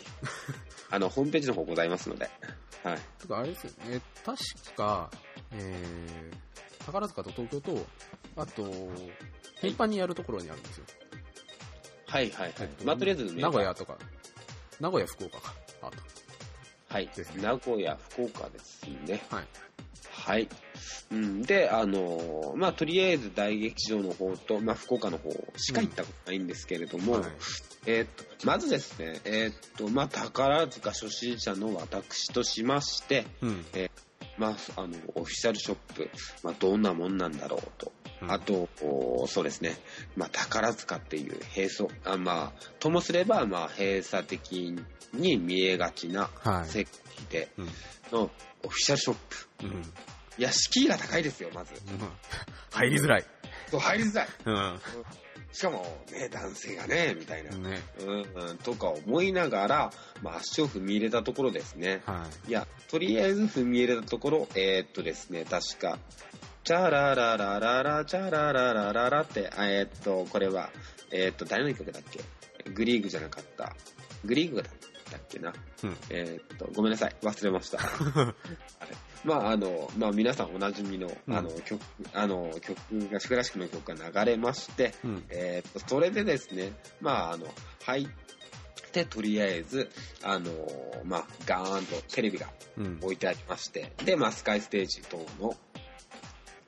[0.90, 2.28] あの、ホームページの方ございますので、
[2.82, 2.98] はい。
[3.18, 4.38] とかあれですよね、確
[4.76, 5.10] か、
[5.52, 7.86] えー、宝塚と東京と、
[8.36, 8.64] あと、
[9.60, 10.84] 頻繁にやるところにあるんですよ。
[12.06, 12.54] はいはいはい。
[12.60, 13.96] えっとまあ、とりあえず、名古屋とか、
[14.80, 15.54] 名古屋、福岡か。
[15.82, 15.96] あと。
[16.88, 17.34] はいです。
[17.36, 19.22] ね名古屋、福岡ですね。
[19.30, 19.44] はい。
[20.10, 20.48] はい。
[21.12, 27.22] うん、で、あのーまあ、とりあえず大劇場の方と、まあ、福岡の方しか行ったことないんですけれども、はい。
[27.86, 33.64] えーっと、まずですね、えーっと、まあ、宝塚初心者の私としまして、うん。
[34.40, 36.10] まあ、あの、オフィシャルショップ、
[36.42, 37.92] まあ、どんなもんなんだろうと。
[38.22, 39.78] うんあと、おそうですね、
[40.14, 44.74] まあ、宝塚っていう閉鎖、あまあ、ともすれば、まあ、閉鎖的
[45.14, 46.68] に見えがちなはい。
[46.68, 47.00] 設
[47.30, 47.66] 計うん。
[48.12, 48.30] の
[48.62, 49.16] オフィシャルショッ
[49.60, 49.66] プ。
[49.66, 49.70] うん。
[50.38, 51.72] いや、敷居が高いですよ、まず。
[52.70, 53.24] 入りづらい。
[53.70, 54.28] そう、入りづらい。
[54.44, 54.80] うん。
[55.52, 57.50] しかも、ね、男性がね、みたいな。
[57.56, 57.80] ね。
[58.00, 62.02] うん、うん、とか思いながら、まあ、足を踏み入れたところですね。
[62.06, 65.98] はいや、とりあえず踏み入れたところ、えー、っとですね、確か、
[66.62, 70.70] チャラララララ、チャラララララって、あえー、っと、これは、
[71.10, 72.20] えー、っと、誰の曲だっけ？
[72.70, 73.74] グリーグじゃなかった。
[74.24, 75.50] グリーグだったっけな。
[75.50, 75.52] い。
[75.84, 75.96] うん。
[76.10, 77.16] えーっと、ごめんなさい。
[77.22, 77.78] 忘れました。
[77.84, 78.34] はい
[79.22, 81.80] まあ、あの、まあ、皆さんおなじみの、うんあの、曲、
[82.14, 82.76] あの、曲
[83.10, 85.24] が、クラシックの曲が流れまして、うん。
[85.28, 87.46] えーっと、それでですね、まあ、あの、
[87.84, 88.08] はい、
[88.92, 89.90] で、とりあえず、
[90.22, 90.50] あの
[91.04, 92.98] まあ、ガーンとテレビがうん。
[93.02, 95.56] 置いてありまして、で、まあ、スカイステージ等の、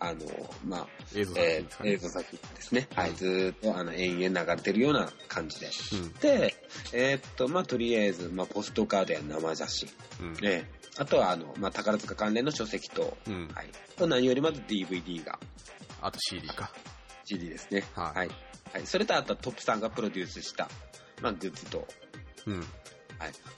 [0.04, 0.20] あの
[0.66, 1.90] まあ、映像作え品ですかね。
[1.90, 2.88] ー映像作品ですね。
[2.94, 5.70] はい、うんずーっと、あの、延々流れてるような感じで。
[5.92, 6.12] うん。
[6.14, 6.54] で、
[6.92, 9.88] えーっと、まあ、とりあえず、まあ、ポストカードや生写真。
[10.20, 10.34] うん。
[10.34, 13.48] ね、あとは、あの、まあ、宝塚関連の書籍と、うん。
[13.54, 13.70] はい。
[13.96, 15.38] と何よりまず DVD が、
[16.00, 16.72] あと CD か。
[17.24, 17.84] CD ですね。
[17.94, 18.28] はいはい。
[18.72, 18.86] はい。
[18.86, 20.68] それと、あとはトップさんがプロデュースした、
[21.20, 21.86] まあ、グッズと、
[22.46, 22.58] うん。
[22.58, 22.66] はい。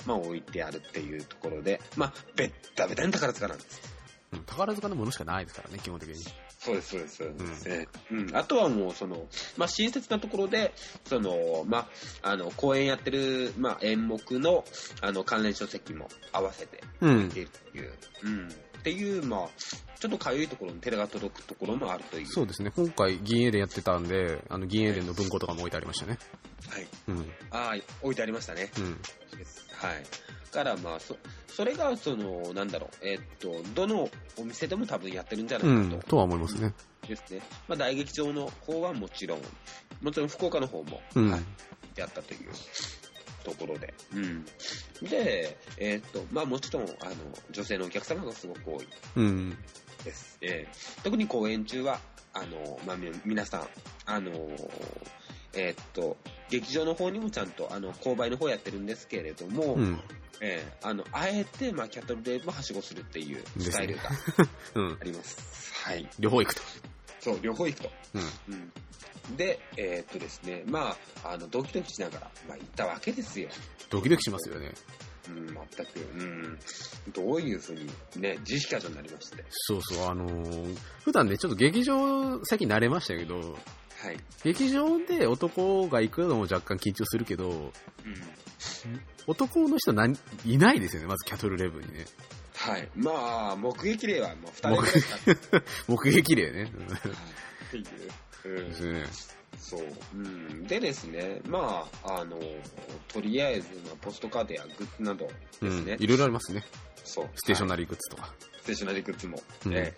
[0.04, 3.93] まあ、置いてあるっていうところで、まあ、ベッタベタに宝塚なんです。
[4.34, 6.16] うん宝塚のものしかないですからね、基本的に。
[6.58, 7.16] そうです、そうです。
[7.16, 8.36] そうですうん。
[8.36, 10.72] あとはもう、その、まあ、親切なところで、
[11.04, 11.88] その、ま
[12.22, 14.64] あ、あの、公演やってる、まあ、演目の、
[15.00, 17.48] あの、関連書籍も合わせてうんっていう、
[18.24, 18.48] うん。
[18.48, 19.48] っていう、まあ、
[19.98, 22.26] ちょっとかゆいところに手が届くところもあるという。
[22.26, 22.70] そうですね。
[22.70, 26.18] 今回、銀英伝やってたんで、あの、銀英伝の文庫とかも置いてありましたね。
[26.68, 26.86] はい。
[27.08, 27.32] うん。
[27.50, 28.70] ああ、置いてありましたね。
[28.78, 29.00] うん。
[29.72, 30.04] はい。
[30.52, 31.16] から、まあ、そ、
[31.54, 36.02] それが、その、なんだろう、えーっと、どのお店でも多分やってるんじゃなうんいか。
[36.02, 36.08] と。
[36.08, 36.74] とは思いますね。
[37.06, 37.40] ですね。
[37.68, 39.40] まあ、大劇場の方はもちろん、
[40.02, 41.30] もちろん福岡の方も、うん。
[41.30, 41.42] はい
[41.96, 42.40] やったという
[43.44, 43.94] ところで。
[44.12, 44.44] うん。
[45.08, 46.92] で、えーっと、まあもちろん、あの、
[47.52, 49.56] 女性のお客様がすごく多いうん。
[50.02, 50.36] です。
[50.40, 52.00] えー特に公演中は、
[52.32, 53.68] あの、まあみ皆さん、
[54.06, 54.32] あの、
[55.56, 56.16] えーっと、
[56.50, 60.00] 劇場の方にもちゃんと、あの、購買の方やってるんですけれども、うん。
[60.40, 64.02] えーあの、あえて、まあ、キャトルレールもはしごするっていうスタイルが
[64.74, 64.98] うん。
[65.00, 65.72] あります。
[65.84, 66.08] はい。
[66.18, 66.62] 両方行くと。
[67.20, 67.90] そう、両方行くと。
[68.14, 68.22] うん。
[68.54, 69.36] うん。
[69.36, 73.48] で、えーっとですね、まあ、あの、ドキドキしながら、まあ、行ったわけですよ。
[73.90, 74.72] ドキドキしますよね。
[75.26, 76.58] うん、全く、うん。
[77.14, 77.86] どういうふうに、
[78.16, 79.42] ね、自費化になりまして。
[79.50, 83.56] そうそう、あのー普段ね、ちょっと劇場、最近慣れましたけど、
[84.04, 84.18] はい。
[84.42, 87.70] 劇場で男が行くのも若干緊張するけど、うん。
[89.26, 92.04] 男の人何いないですよね、まずキャトルレブンにね。
[92.54, 92.88] はい。
[92.94, 96.70] まあ、目撃例はもう二人 目撃例ね。
[98.44, 98.48] う。
[98.48, 99.06] うんですね。
[99.58, 99.86] そう。
[100.14, 100.66] うん。
[100.66, 102.38] でですね、まあ、あの、
[103.08, 105.30] とりあえず、まあ、ポストカードやグッズなど
[105.62, 105.70] うん。
[105.70, 105.96] ですね。
[105.98, 106.62] いろいろありますね。
[107.04, 107.30] そう。
[107.36, 107.88] ステーショナリー。
[107.88, 108.34] グッズとか。
[108.60, 109.94] ステーショナリーグッズも、うんね、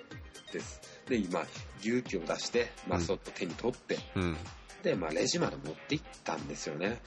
[0.53, 0.81] です。
[1.09, 1.45] で、今、
[1.83, 4.23] 勇気を出して、まあ、うんそっと手に取って、うん。
[4.23, 4.37] うん。
[4.83, 7.01] で、まあ、レジまで持って行ったんですよね。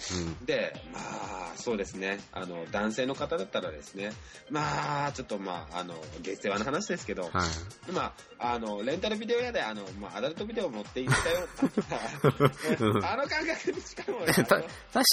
[0.46, 2.20] で、まあ、そうですね。
[2.34, 4.12] あの、男性の方だったらですね、
[4.50, 7.92] まあ、ちょっとまあ、あの、月世話の話ですけど、はい。
[7.94, 11.48] まあ、あの、レンタルビデオ屋で、あの、まあ、アダルトビデオを持って行ったよ。
[12.94, 14.64] うんあの感覚にしかも、 確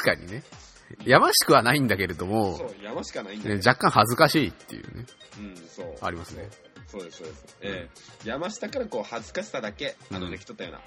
[0.02, 0.42] かにね。
[1.04, 5.06] やましくはないんだけれどもそ、う、山しかないんだねけど、若干恥ずかしいっていうね、
[5.38, 5.96] うん、そう。
[6.00, 6.48] ありますね。
[6.86, 7.56] そうです、そうです。
[7.62, 7.88] え
[8.24, 10.80] え山下からこう、恥ずかしさだけ、あの、うんできとったような、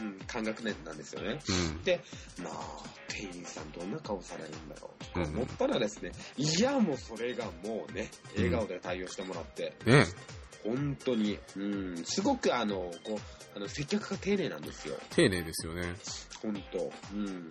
[0.00, 0.06] うん。
[0.06, 1.40] うん、感覚年なんですよね。
[1.48, 1.82] うん。
[1.82, 2.00] で、
[2.42, 2.54] まあ、
[3.08, 10.04] 店員さんどんな顔されるんだろうと思ったらですね、いや、もうそれがもうね、笑顔で対応してもらって、ね
[10.64, 13.18] 本当に、うん、すごくあの、こう、
[13.56, 14.96] あの、接客が丁寧なんですよ。
[15.10, 15.94] 丁寧ですよね。
[16.42, 17.48] 本当うん。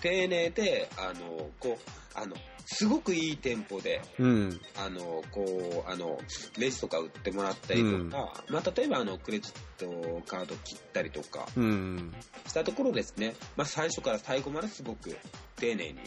[0.00, 4.60] 丁寧で、あの、こう、あの、すごくいい店舗で、うん。
[4.76, 6.18] あの、こう、あの、
[6.58, 12.14] レジとか売ってもらったりとか、まあ、例えば、あの、クレジットカード切ったりとかうん。
[12.46, 15.16] したところですね、まあ、最初から最後まですごく
[15.56, 15.98] 丁寧に。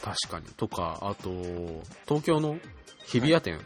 [0.00, 0.46] 確かに。
[0.56, 1.30] とか、あと、
[2.06, 2.58] 東京の
[3.04, 3.60] 日比谷店、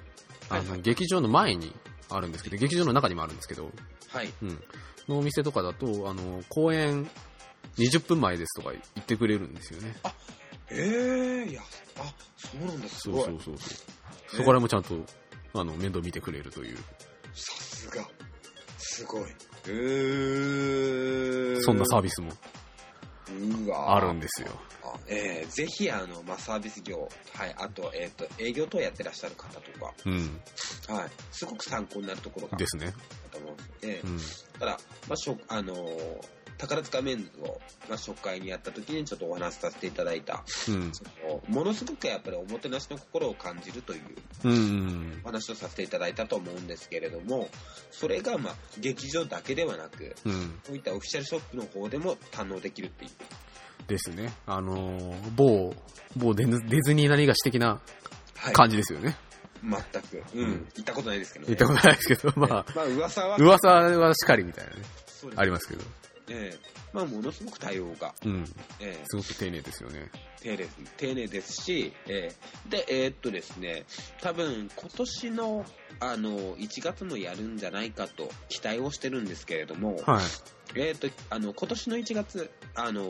[0.50, 1.72] あの、はいはい劇場の前に
[2.10, 3.70] あるんですけど、劇場の中にもあるんですけど、
[4.08, 4.32] はい。
[4.42, 4.62] うん。
[5.08, 7.08] のお店とかだと、あの、公演
[7.78, 9.94] 20分前ですとか言ってくれるんですよね。
[10.70, 11.62] ええいや、
[11.98, 13.24] あ、そうなんだ、すごい。
[13.24, 13.74] そうそうそ
[14.32, 14.96] うそこらもちゃんと、
[15.54, 16.76] あの、面倒見てくれるという、
[17.34, 18.08] さすが。
[18.78, 19.30] すごい。
[19.68, 21.62] えー。
[21.62, 22.30] そんなサービスも
[23.28, 24.48] うわあるんですよ。
[24.84, 30.40] あえー、ぜひ、あの、まあ、サービス業、はい、あと、えっ、と、営業等やってらっしゃる方とか、うん。
[30.88, 32.94] はい、すごく参考になるところがですね。
[33.32, 34.18] と思うんでうん。
[34.58, 40.92] ただ、まあ、しょあのー宝塚メンズを、まあ、初回にやった時にちょっとお話しさせていただいた、うん。
[40.92, 44.00] そのものすごくやっぱりおもてなしの心を感じるという
[44.44, 45.20] うん。
[45.24, 47.48] お話をさせていただいたと思うんですけれども、
[47.90, 50.60] それがまあ劇場だけではなく、うん。
[50.66, 53.10] こういったオフィシャルショップの方でも堪能できるっていう。
[53.88, 54.32] ですね。
[54.46, 55.74] あのー某、
[56.16, 57.80] 某デヌディズニー何がし的な
[58.36, 58.52] はい。
[58.52, 59.16] 感じですよね。
[59.62, 60.22] 全く。
[60.34, 60.40] うん。
[60.40, 61.54] うん行ったことないですけどね。
[61.54, 64.82] 言ったことないですけど、まあ、まあ噂は、噂はしかりみたいなね、
[65.36, 65.84] ありますけど。
[66.28, 66.58] ええ
[66.92, 68.44] まあ、ものすごく対応が、うん。
[68.80, 70.10] えーすごく丁寧ですよね。
[70.40, 73.84] 丁寧です丁寧ですし、えーで、えーっとですね、
[74.20, 75.64] 多分今年の
[75.98, 80.24] あの1月もやるんじゃないかと期待をしてるんですけれども、はい。
[80.74, 83.08] えーっとあの今年の1月、あの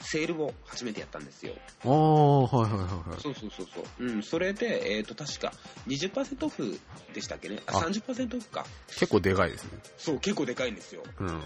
[0.00, 1.54] セールを初めてやったんですよ。
[1.84, 3.20] ああ、はいはいはいはい。
[3.22, 4.04] そうそうそうそう。
[4.04, 5.52] うん、それで、えーっと確か
[5.86, 6.78] 20%オフ
[7.14, 7.62] でしたっけね？
[7.66, 8.66] あ、あ30%オフか。
[8.88, 9.70] 結構でかいですね。
[9.96, 11.02] そう、結構でかいんですよ。
[11.20, 11.42] うん。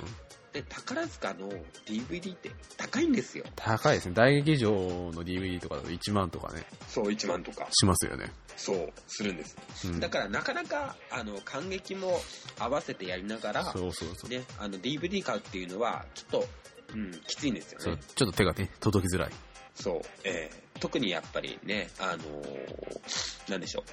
[0.53, 1.51] で、宝塚の
[1.87, 3.45] DVD って高いんですよ。
[3.57, 4.15] 高いですね。
[4.15, 7.69] 大劇場の DVD とかだと1万とかね、そう、1万とか。
[7.73, 8.31] しますよね。
[8.57, 9.57] そう、するんです。
[9.87, 10.01] うん。
[10.01, 12.21] だからなかなか、あの、感激も
[12.59, 14.31] 合わせてやりながら、そうそうそう。
[14.31, 16.49] ね、あの、DVD 買うっていうのは、ちょっと、
[16.95, 18.01] うん、きついんですよそうね。
[18.15, 19.31] ちょっと手がね、届きづらい。
[19.75, 23.85] そう、えー特にやっぱりね、あのーなんでしょう、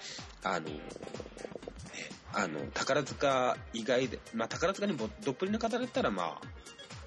[0.43, 0.79] あのー
[1.93, 6.39] ねあの、宝塚以外で、まあ、宝塚にぼどっぷりの方だったら、ま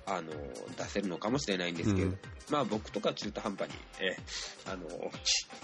[0.07, 2.19] あ、あのー出せるのかもしれないんですけど、うん
[2.51, 4.93] まあ、僕とか中途半端に、えーあのー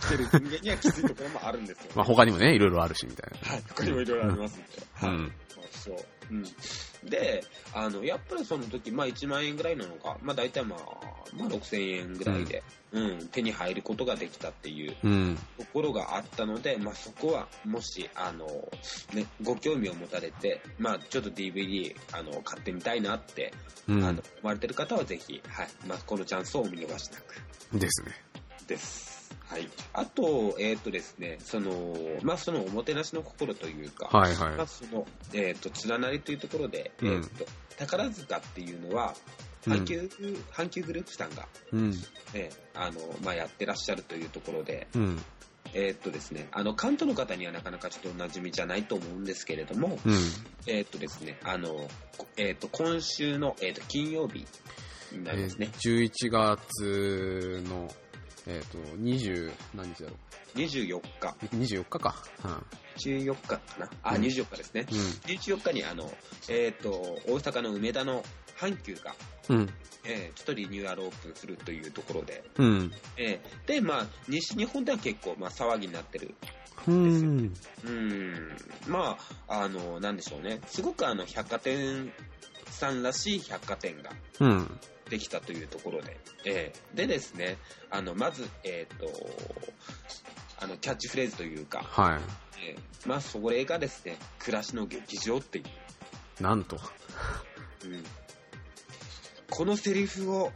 [0.01, 1.91] 来てる人間にはきついところもあるんですよ、ね。
[1.97, 4.69] まあ他にもね、いろいろあるし、みたいはい、他にもいろいろありますんで。
[5.03, 5.09] な。
[5.09, 5.33] うはいん。
[5.73, 5.97] そう。
[6.31, 6.45] うん。
[7.05, 10.79] で、あの、やっぱりその時、まあ1万円ぐらいなのか、まあ大体まあ、
[11.37, 15.39] まあ6000円ぐらいで、うん、手に入ることができたっていううん。
[15.59, 18.47] ところがあったので、まあそこは、もし、あの、
[19.15, 23.53] ね、ご興味を持たれて、まあちょっと DVD、あの、買ってみたいなって、
[23.89, 24.05] うん。
[24.05, 27.79] あの、思われてる方はぜひ、はい、まあこのチャンスをお見逃しなく。
[27.79, 28.13] ですね。
[28.67, 29.18] です。
[29.47, 29.69] はい。
[29.95, 34.67] あと、えっ、とですね、その、まあそのおもてなしの心というか、はいはいまあ、。
[34.67, 37.47] その、えっ、と、連なりというところで、うんえっ、と、
[37.79, 40.11] 宝塚っていうのは、うん阪急、
[40.53, 41.95] 阪急グループさんが、うん。
[42.35, 45.21] えーあの、まあ、やってらっしゃるというところで、うん。
[45.75, 50.15] えっ、とですね、あの、関東の方にはなかなかちょっとお馴染みじゃないと思うんですけれども、うん。
[50.67, 54.47] えっ、とですね、あの、こえっ、と、今週の、えっ、と、金曜日
[55.13, 55.69] になりますね。
[55.73, 57.89] えー11月の、
[58.49, 60.17] えっ、と、20、何日だろ
[60.57, 61.57] 24日、う。
[61.57, 62.15] 24日か。
[62.97, 64.87] 14日かなあ、うん24日ですね。
[64.91, 64.95] う
[65.27, 66.11] 14日に、あの、
[66.49, 66.91] えっ、と、
[67.29, 68.25] 大阪の梅田の
[68.59, 69.15] 阪急が、
[69.55, 69.59] ん。
[69.59, 69.71] うん。
[70.05, 72.93] えーちょっとリニューアルオープンするというところで、うん。
[73.19, 76.35] えーで、まあ、西日本では結構、まあ、騒ぎになってる。
[76.87, 77.55] うん。
[77.85, 78.57] うん、
[78.87, 80.61] まあ、あの、なんでしょうね。
[80.69, 82.11] すごくあの、百貨店
[82.71, 84.81] さんらしい百貨店がうん。
[85.09, 87.59] できたというところで、えーでですね、
[87.91, 89.07] あの、まず、えっ、と、
[90.61, 92.21] あの、キャッチフレーズというか、は
[92.61, 95.65] えーまあ、それがですね、暮らしの劇場っていう、
[96.41, 96.43] い。
[96.43, 96.77] なんと。
[97.85, 98.03] うん、
[99.51, 100.53] このセリフを、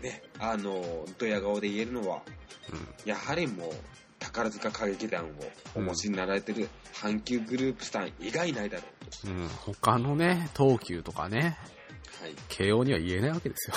[0.00, 2.22] ね、あの、ドヤ顔で言えるのは、
[2.70, 3.08] うん。
[3.08, 3.70] やはりもう、
[4.18, 5.28] 宝塚歌劇団を
[5.74, 8.84] お持ちになられてる阪急グループさん以外ないだろ
[9.26, 11.81] ううん、他のね、東急とかね、と。
[12.20, 12.34] はい。
[12.48, 13.76] 慶応には言えないわけですよ。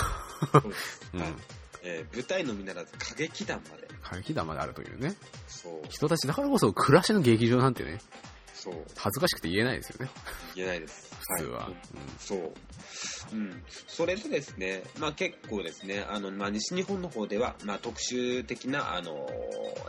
[0.52, 0.58] そ
[1.14, 1.32] うんはい。
[1.82, 3.88] えー舞台のみならず歌劇団まで。
[4.04, 5.14] 歌劇団まであるというね。
[5.48, 8.00] そう、人たちだからこそ暮らしの劇場なんてね、
[8.66, 10.10] そう、恥ずかしくて言えないですよね。
[10.56, 11.14] 言えないです。
[11.38, 11.70] 普通は。
[11.70, 11.74] い
[12.18, 12.52] そう。
[13.32, 13.62] うん。
[13.86, 19.28] それでですね、まあ結構ですね、あの、まあ西日本の方では、まあ特集的な、あの、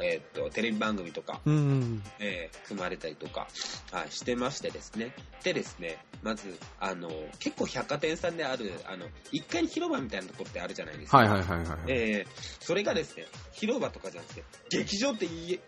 [0.04, 1.56] えーっと、テレビ番組とか、うん。
[1.56, 2.04] うん。
[2.20, 3.48] えー組まれたりとか、
[3.92, 5.14] はい、してましてですね。
[5.44, 7.10] でですね、まず、あの、
[7.40, 11.18] 結構百貨店さんである、あの、一階に広場みたいなところってあるじゃないですか。
[11.18, 11.68] はいはいはいはい。
[11.88, 15.60] えーそれがですね、広場とかじゃなくて、劇場って言い、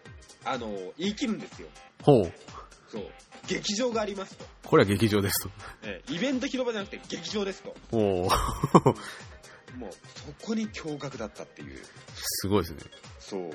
[0.45, 0.67] あの、
[0.97, 1.69] 言い切るんですよ。
[2.03, 2.33] ほう。
[2.91, 3.04] そう。
[3.47, 4.45] 劇場がありますと。
[4.65, 5.49] これは劇場ですと。
[5.84, 7.75] えーイベント広場じゃなくて劇場ですと。
[7.91, 8.30] おお
[9.77, 11.77] もう、そこに驚愕だったっていう。
[12.15, 12.79] すごいですね。
[13.19, 13.41] そう。
[13.41, 13.51] うん。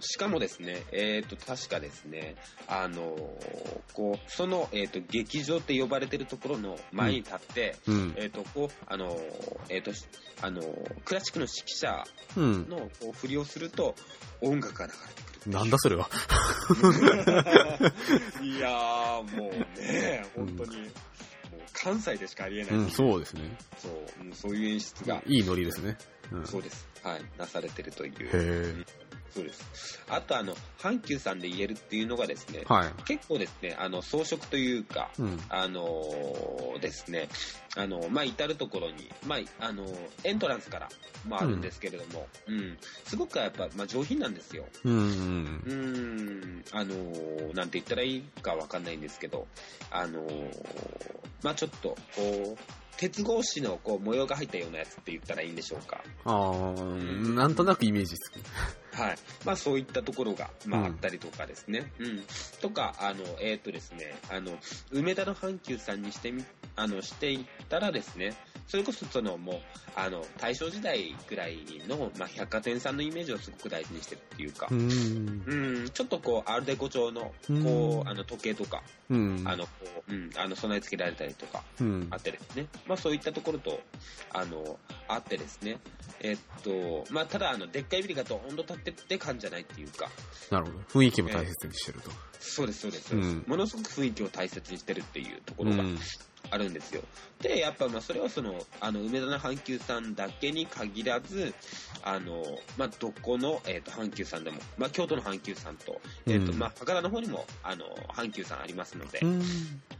[0.00, 8.14] しかもですね、えっ、と、確かですね、あのーこう、その、えっ、と、劇場って呼ばれてるところの前に立って、うん。
[8.16, 9.20] えっ、と、こう、あのー
[9.70, 9.92] えっ、と、
[10.42, 12.04] あのークラシックの指揮者
[12.36, 12.68] うん。
[12.68, 13.94] のこう振りをすると、
[14.40, 15.52] 音楽が流れてくる。
[15.52, 16.08] なんだそれは。
[18.42, 20.88] いやー、もうね、本当に、もう
[21.82, 23.42] 関西でしかありえない、うん、そうですね。
[23.78, 25.96] そう、うんそういう演出が、いいノリですね。
[26.32, 26.46] うん。
[26.46, 26.86] そうです。
[27.02, 28.12] はい、なされてるという。
[28.12, 29.07] へえ。
[29.34, 30.02] そうです。
[30.08, 32.92] あと、あの、阪急さんで言えるっていうのがですね、はい。
[33.04, 35.40] 結構ですね、あの、装飾というか、うん。
[35.48, 37.28] あのーですね、
[37.76, 39.84] あの、まあ、至るところに、まあ、あの、
[40.24, 40.88] エントランスから
[41.26, 44.64] もあるんですけれども、うん、すごくやっぱ、まあ、上品なんですよ。
[44.84, 45.62] うん。
[45.64, 49.46] うーん、あのーなんて言ったらいいかわかんないんですけど、
[49.90, 50.54] あのー
[51.42, 52.58] まあ、ちょっと、こう、
[52.98, 56.02] 鉄格子のこう模様が入ったようなやつって言ったらいいんでしょうか。
[56.24, 56.82] ああ、
[57.30, 58.40] なんとなくイメージつく。
[58.92, 59.16] はい。
[59.44, 61.92] まあそういったところが、まうんああったりとかですね。
[62.00, 62.22] うん。
[62.60, 64.58] とか、あの、えっ、とですね、あの、
[64.90, 66.44] 梅田の阪急さんにしてみ、
[66.74, 68.34] あの、していったらですね、
[68.66, 69.56] それこそそのもう、
[69.94, 75.42] あの、大正時代ぐらいの、まあ百貨店さんのイメージをすごく大事にしてるっていうかう、ん。
[75.46, 79.42] うん、ちょっとこう、アルデコ調の、うんこう、あの、時計とか、うん。
[79.44, 79.70] あの、こ
[80.08, 82.16] う、うん、あの、備え付けられたりとか、うんあ。
[82.16, 83.80] ってですね、まあそういったところと、
[84.32, 85.78] あの、あってですね、
[86.20, 90.10] えっと、まあただ、あの、でっかいビルがドーンと立ってって感じじゃないっていうか、
[90.50, 90.78] なるほど。
[91.00, 92.10] 雰囲気も大切にしてると。
[92.40, 95.98] そうです、そうです、そうですうんものすごく雰囲気を大切にしてるっていうところがうん。
[96.50, 97.02] あるんですよ。
[97.40, 101.54] で、やっぱまあそれはその、あの、梅田の阪急さんだけに限らず、
[102.02, 102.44] あの、
[102.76, 109.42] まあどこの、えっ、と、阪急さんでも、まあ京都の阪急さんと、えっ、と、うんまあ博多の方にも、あの、阪急さんありますので、うん。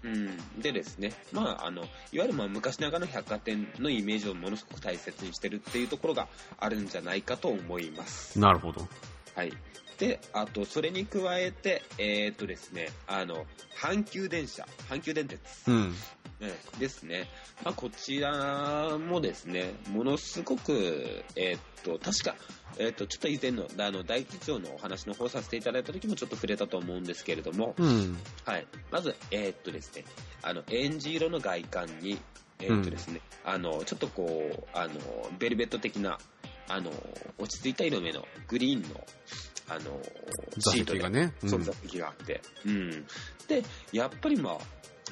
[0.05, 1.83] うん、でですね、まあ、あの、
[2.13, 6.29] いわゆるまあ昔ながらの百貨店のイメージをものすごく大切にしてるっていうところが
[6.59, 8.39] あるんじゃないかと思います。
[8.39, 8.87] なるほど。
[9.35, 9.53] はい。
[9.99, 13.47] で、あと、それに加えて、えーっとですね、あの、
[13.81, 15.91] 阪急電車、阪急電鉄、うん。
[16.41, 17.29] ねですね。
[17.65, 22.37] まあ、こちらもですね、ものすごく、えーっと、確か、
[22.79, 28.17] えーっと、ちょっと以前の、あの、大吉長のお話の方させていただいた時もちょっと触れたと思うんですけれども、うん。
[28.45, 28.67] はい。
[28.93, 30.05] まず、えーっとですね、
[30.43, 32.19] あの、エンジ色の外観に、
[32.61, 34.93] えーっとですね、あの、ちょっとこう、あの、
[35.41, 36.19] ベルベット的な、
[36.69, 36.91] あの、
[37.39, 39.05] 落ち着いた色目のグリーンの、
[39.69, 40.01] あの、
[40.59, 41.35] 座シートがね。
[41.43, 42.91] うんそう座席があって、うん。
[43.49, 43.63] で、
[43.93, 44.59] やっぱりまあ、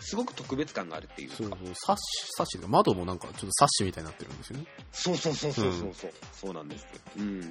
[0.00, 1.36] すごく特別感があるっていうか。
[1.36, 4.66] そうそう、サッシ、サッシが窓もなんかちょっとサッシみたいになってるんですよね。
[4.92, 6.88] そうそうそうそうそうそう、そうなんですよ。
[7.18, 7.40] うん。
[7.40, 7.44] っ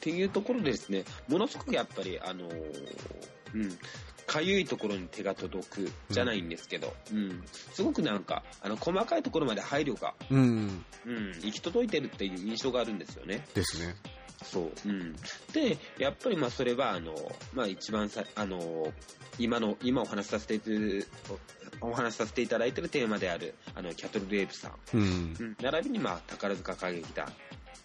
[0.00, 3.22] ていうところでですね、ものすごくやっぱり、あのー
[3.54, 3.78] うん、
[4.26, 7.42] かゆいところに手が届くじゃないんですけど、うん、
[7.72, 10.84] すごくなんか、あの、細かいところまで配慮が、うん。
[11.06, 13.46] うん、行き届いてるっていう印象があるんですよね。
[13.54, 13.96] ですね。
[14.44, 14.88] そう。
[14.88, 15.16] うん。
[15.52, 17.14] で、やっぱりまあそれは、あの、
[17.54, 18.92] まあ一番さ、あの、
[19.38, 20.70] 今の、今お話しさせていた
[21.80, 24.72] お話しさせていただいているテーマである、あの、キャトルレープさん。
[24.94, 25.02] うん。
[25.38, 27.30] うん、並びに、まあ、宝塚歌劇団っ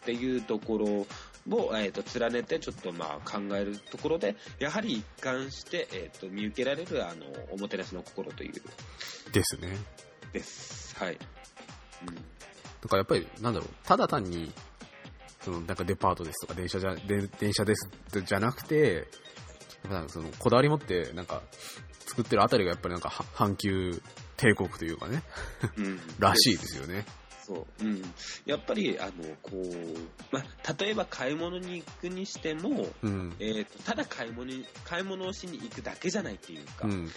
[0.06, 1.08] ていうところ
[1.50, 8.54] を、えー、と連ねてちょっとまあ考えるところでやはり一貫して、えー、と見受けられるあのおもてなしの心という。
[9.32, 9.78] ですね。
[10.34, 10.96] です。
[10.98, 12.22] はい、うん、だ
[12.90, 14.52] からやっぱり、なんだろう、ただ単に、
[15.42, 17.90] その、なんかデパートですとか電車じゃ、で電車です
[18.22, 19.08] じゃなくて、
[19.90, 21.44] なんかその、こだわり持って、なんか、
[22.08, 24.02] 作ってるあたりがやっぱりなんか、は阪急
[24.38, 25.24] 帝国というかね、
[25.78, 27.06] うん、 らしいですよね。
[27.48, 28.02] そう、うん、
[28.46, 33.34] やっぱりあのこう、まあ、例えば買い物に行くにしても、うん。
[33.40, 37.06] えー、とただ買い物に買い物をしに行くだけじゃないっていうか、ううん。
[37.06, 37.12] ん。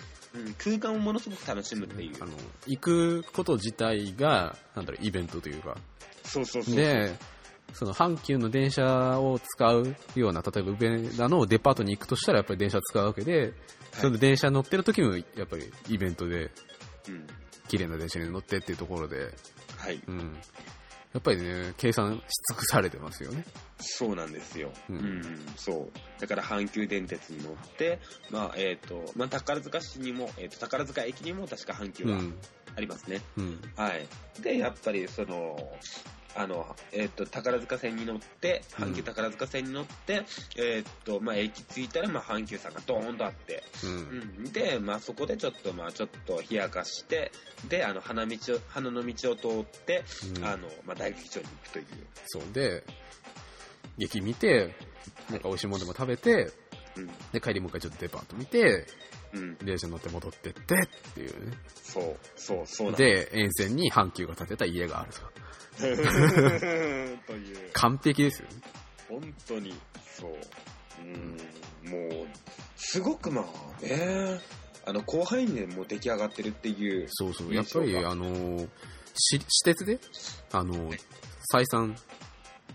[0.56, 2.16] 空間をものすごく楽しむっていう。
[2.22, 2.32] あの、
[2.68, 5.76] 行くこと自体が、なんだろう、イベントというか。
[6.24, 7.12] そうそうそうで、
[7.72, 13.52] その阪急の電車を使うような、例えば上田のデパートに行くとしたらやっぱり電車使うわけで、
[13.94, 16.52] その電車乗ってる時もやっぱりイベントで、
[17.08, 17.26] うん。
[17.66, 19.32] 綺麗な電車に乗ってっていうところで、
[19.80, 20.36] はい、うん。
[21.12, 22.20] やっぱりね、計算し
[22.50, 23.44] 尽くされてますよね。
[23.80, 24.70] そうなんですよ。
[24.88, 25.24] ううんん、
[25.56, 26.20] そう。
[26.20, 27.98] だから阪急電鉄に乗って、
[28.30, 32.34] まあ、えっ、と、まあ、宝塚市にも、えっ、と、宝塚駅にも確か阪急はうん。
[32.76, 33.20] ありますね。
[33.36, 33.60] うん。
[33.74, 34.06] はい。
[34.40, 35.56] で、やっぱり、その、
[36.36, 40.24] あの、えっ、と、宝塚線に乗って、阪急宝塚線に乗って、
[40.56, 43.86] えっ、と、まあ、駅着いたら、まあ、阪急さんがドーンとあって、う。
[43.86, 43.94] うん
[44.48, 44.52] ん。
[44.52, 47.32] で、まあ、そこでちょっと、まあ、ちょっと冷やかして、
[47.68, 50.04] で、あの、花道を、花の道を通って、
[50.36, 51.86] うんあの、まあ、大劇場に行くという。
[52.26, 52.84] そうで、
[53.98, 54.74] 劇見て、
[55.30, 56.52] なんか美味しいものでも食べて、
[56.96, 57.06] うん。
[57.32, 58.86] で、帰りもう一回ちょっとデパート見て、
[59.32, 59.56] うん。
[59.58, 61.56] 電車乗って戻ってってっていうね。
[61.74, 65.20] そう、そう、そうなんで、沿線に阪急が建てた家があると。
[67.26, 68.54] という、完璧ですよね。
[69.08, 69.74] 本当に、
[70.16, 70.36] そう。
[71.02, 72.26] うん、もう、
[72.76, 74.40] すごくまあね、
[74.86, 77.48] あの、広範囲でもう出来上がってるっていう、そうそう。
[77.48, 78.68] 印やっぱり、あのー、
[79.14, 79.98] し私鉄で、
[80.52, 80.98] あのー、
[81.52, 81.96] 採算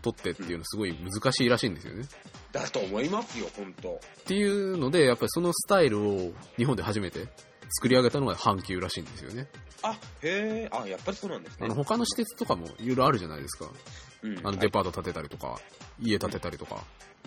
[0.01, 2.05] 取ってっていうのすごい難しいらしいんですよね。
[2.51, 7.27] だと思いますよ、本当っていうので、やっぱりそのスタイルを日本で初めて
[7.69, 9.47] 作り上げたのが阪急らしいんですよね。
[9.81, 11.65] あ、へえ、あ、やっぱりそうなんですね。
[11.65, 13.69] あの、他の私鉄とかもいろいろあるじゃないですか。
[14.23, 15.59] うん、あの、デパート建てたりとか、
[15.99, 16.83] 家建てたりとか、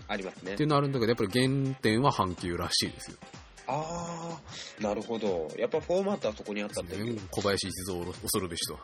[0.08, 0.66] ありますねってい。
[0.66, 3.18] うのあるんだけど、やっぱり原点は阪急らしいですよ。
[3.66, 4.38] あ
[4.80, 5.48] あ、なるほど。
[5.58, 7.20] やっぱフォーマットはそこにあったっていう。
[7.30, 8.78] 小林一三を恐るべしと。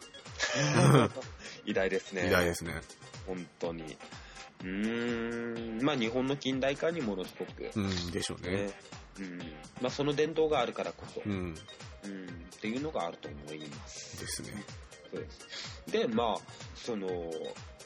[1.65, 2.27] 偉大ですね。
[2.27, 2.83] 偉大ですね。
[3.27, 3.97] 本当に。
[4.63, 8.65] うーん、まあ日本の近代化にものすごく、うん、でしょうね。
[8.65, 8.73] ね。
[9.19, 9.39] うん。
[9.81, 14.21] まあその伝統があるからこそ、うん、うん、っていうのがあると思います。
[14.21, 14.65] ですね。
[15.11, 15.83] そうです。
[15.91, 16.37] で、まあ、
[16.75, 17.09] その、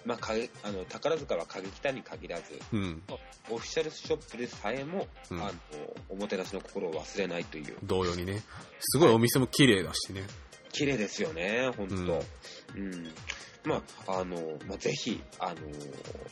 [0.05, 3.03] まあ、かげあの宝塚は歌劇団に限らず、うん。
[3.51, 5.53] オフィシャルショップでさえも、うんあの
[6.09, 8.43] おもてなしの心を忘れないという、同様にね。
[8.81, 10.23] すごいお店も綺麗だしね。
[10.73, 11.95] 綺麗ですよね、本当、
[12.77, 13.13] うん
[13.69, 15.55] まああのまあ、ぜひ、あの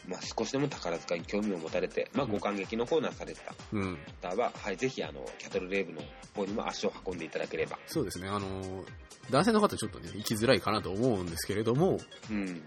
[0.08, 3.98] まあ、少しでも宝塚に興味を持たれて、まあ、ご感激の方なされたうん。
[4.22, 6.00] 方は、はい、ぜひあのキャトルレーブの
[6.34, 8.28] 方にも足を運んでいただければ、そうですね。
[8.28, 8.84] あのー、
[9.30, 11.98] 男性の方ちょっとね、行きづらいかなと思うんですけれども、
[12.30, 12.62] うん。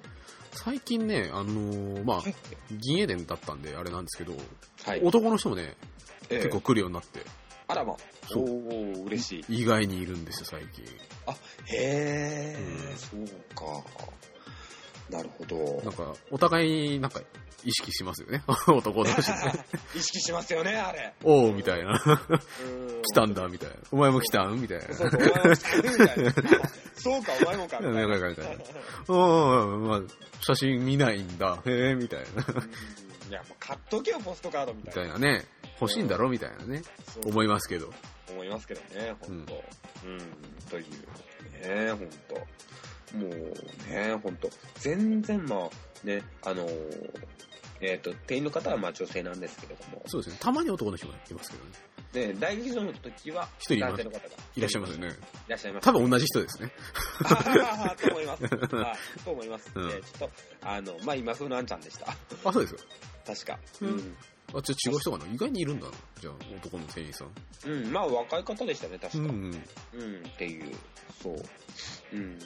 [0.51, 2.35] 最近ね、あのー、まあは、い。
[2.71, 4.33] 銀英伝だったんであれなんですけど、
[4.85, 5.01] はい。
[5.01, 5.75] 男の人もね、
[6.29, 6.37] ええ。
[6.37, 7.21] 結構来るようになって、
[7.67, 7.95] あらま
[8.27, 9.05] そう。
[9.05, 9.61] 嬉しい。
[9.61, 10.83] 意外にいるんですよ、最近。
[11.65, 12.97] へえ、うん。
[12.97, 13.83] そうか
[15.09, 17.21] なるほどなんか、お互い、なんか、
[17.63, 18.43] 意識しますよね。
[18.67, 19.65] 男同士でね。
[19.95, 21.99] 意識しますよねあれおう、みたいな。
[21.99, 23.75] 来来たんだ、みたいな。
[23.91, 24.61] お前も来たん？
[24.61, 24.93] みたいな。
[24.93, 26.33] そうそう、お前も来たみたいな。
[26.95, 27.79] そうか、お前もか。
[27.79, 28.63] みたいななんかみたいな
[29.07, 30.01] おうまあ、
[30.41, 31.61] 写真見ないんだ。
[31.65, 32.45] へえ、みたいな。
[32.47, 32.69] うん
[33.29, 35.13] いや、もう買っとけよ、ポストカードみみたいな。
[35.13, 35.45] たいなね。
[35.79, 36.81] 欲しいんだろみたいなね。
[37.23, 37.93] 思いますけど。
[38.27, 39.63] 思いますけどね、本当
[40.07, 40.19] うん、
[40.69, 41.67] という。
[41.67, 42.35] ね、本当
[43.13, 47.19] もうね、本当全然まあ、ね、あのー
[47.81, 50.37] えっ、と、店員の方はまあ女性なんですけれども、そうですね。
[50.41, 51.71] たまに男の人もいますけどね。
[52.11, 55.07] で、大劇場の時は、一人男性の方がいらっしゃいますよね。
[55.07, 55.85] いらっしゃいます。
[55.85, 56.71] 多分同じ人ですね。
[57.23, 58.43] あと思います。
[58.45, 59.71] あと思います。
[59.75, 60.31] うんでちょっと、
[60.61, 62.07] あの、まあ、今風のあんちゃんでした。
[62.43, 62.79] あ、そうですよ。
[63.25, 63.59] 確か。
[63.81, 64.17] ううんん。
[64.49, 65.93] あ、ちょっと違う人かな意外にいるんだな。
[66.19, 67.31] じゃあ、男の店員さん。
[67.65, 69.19] うん、まあ、若い方でしたね、確か。
[69.19, 69.63] うん。
[69.93, 70.75] うん、っていう、
[71.21, 71.35] そう。
[72.13, 72.39] うん。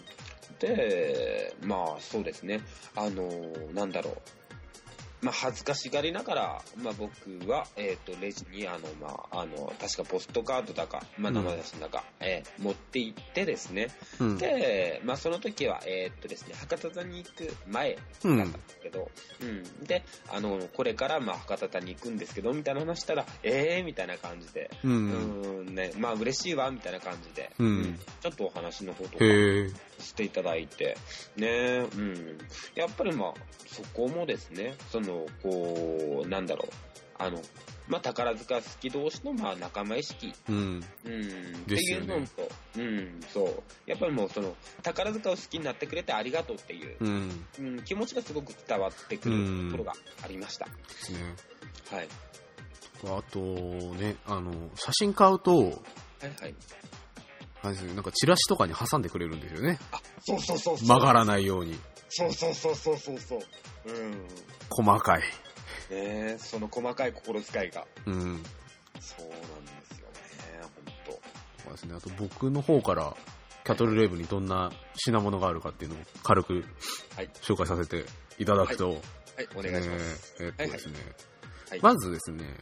[0.64, 2.62] で、まあ、そうですね。
[2.96, 4.16] あのーなんだろう。
[5.22, 13.88] まあ、恥ずかしがりながら、まあ、僕は、えっ、と、レジに、あの、まあ、あの、確かポストカードだか、まあ、うん名前出しだか、えー持って行ってですね。
[14.20, 14.38] うん。
[14.38, 19.10] で、まあ、その時は、えっとですね、博多座に行く前うんだったんですけど、
[19.42, 19.86] うん。
[19.86, 24.90] で、あの、これから、まあ、博多座に行くんですけど、みたいな話したら、えーみたいな感じで、う。
[24.90, 29.24] うんん、ね、まあ、嬉しいわ、みたいな感じで、うんちょっとお話の方とか。
[30.04, 30.98] していただいて、
[31.36, 32.38] ね、うん。
[32.76, 33.34] やっぱりまあ、
[33.68, 36.72] そこもですね、その、こう、なんだろう、
[37.18, 37.42] あの、
[37.88, 40.56] まあ、宝塚好き同士の、まあ、仲間意識うん。
[40.56, 40.84] うん、っ
[41.68, 43.64] ていうのと、うん、そう。
[43.86, 47.46] やっぱりもうその、宝塚を好きになってくれてありがとうっていう、うん。
[47.60, 49.94] うん、気持ちがすごく伝わってくるところが
[50.24, 50.66] ありました。
[50.66, 51.20] ですね。
[51.92, 52.08] はい。
[53.06, 55.72] あと、ね、あの、写真買うと、はい
[56.40, 56.56] はい。
[57.64, 59.80] あれですね、なんかチラシとかに挟んでくれるんですよね。
[59.92, 60.88] あ、そうそうそうそう。
[60.88, 61.80] 曲がらないように。
[62.10, 63.40] そうそうそうそうそうそう。
[63.86, 64.28] うん。
[64.70, 65.22] 細かい。
[65.22, 65.26] ね
[65.90, 67.88] えその細かい心遣いが。
[68.06, 68.14] うん。
[69.00, 71.14] そうなんですよね、本
[71.64, 71.96] そうですね。
[71.96, 73.16] あと僕の方から、
[73.64, 76.66] キャトルレーブにどんな品物があるかっていうのを軽く
[77.16, 78.06] はい紹介させて
[78.38, 79.00] いただくと、
[79.58, 79.62] 当。
[79.62, 80.36] はい、お願いします。
[80.40, 80.94] えーえーっとですね、
[81.70, 82.58] はいまずですね、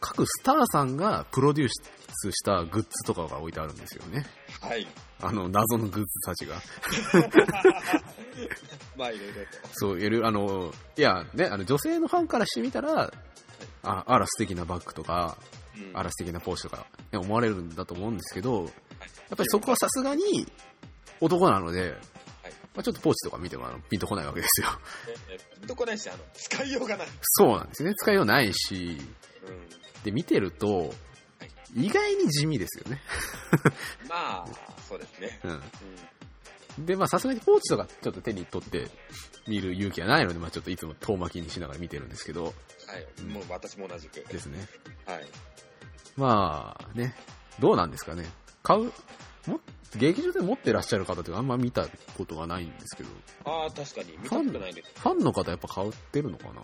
[0.00, 4.26] 各スターさんがプロデュースしたグッズとかが置いてあるんですよね。
[4.60, 4.86] はい。
[5.20, 6.56] あの、謎のグッズたちが。
[8.96, 9.40] まあ、いろいろと。
[9.72, 13.12] そう、いる、あの、いや、ね、あの、女性のファンからしてみたら、
[13.82, 15.38] あ、あら素敵なバッグとか、
[15.76, 18.70] うんあら素敵なポーチとか、ね、思われるんだと思うんですけど、やっ
[19.36, 20.46] ぱりそこはさすがに
[21.20, 21.96] 男なので、
[22.74, 24.68] まあ、ちょっとポーチとか見てもあのピンとこないわけですよ。
[25.28, 27.08] ええどこないし、あの、使いようがない。
[27.22, 27.94] そうなんですね。
[27.94, 28.98] 使いようないし、
[29.46, 30.02] うん。
[30.04, 30.92] で、見てると、
[31.74, 33.00] 意外に地味ですよね。
[34.08, 34.46] まあ、
[34.88, 35.40] そうですね。
[35.44, 35.62] うん。
[36.78, 36.86] うん。
[36.86, 38.88] で、まあさすがにポーチとかちょっと手に取って
[39.46, 43.22] 見る勇気がないので、まあちょっといつも遠巻きにしながら見てるんですけど、はい。
[43.22, 44.24] もう私も同じく。
[44.24, 44.66] ですね。
[45.06, 45.26] はい。
[46.16, 47.14] まあね、
[47.58, 48.24] どうなんですかね。
[48.62, 48.92] 買う、
[49.46, 49.60] も
[49.96, 53.08] 劇場で持ってらっしゃる方ってあんま見たことがないんですけど、
[53.44, 54.16] ああ、確かに。
[54.18, 55.00] 見たことないです。
[55.00, 56.62] ファンの方やっぱ買ってるのかな？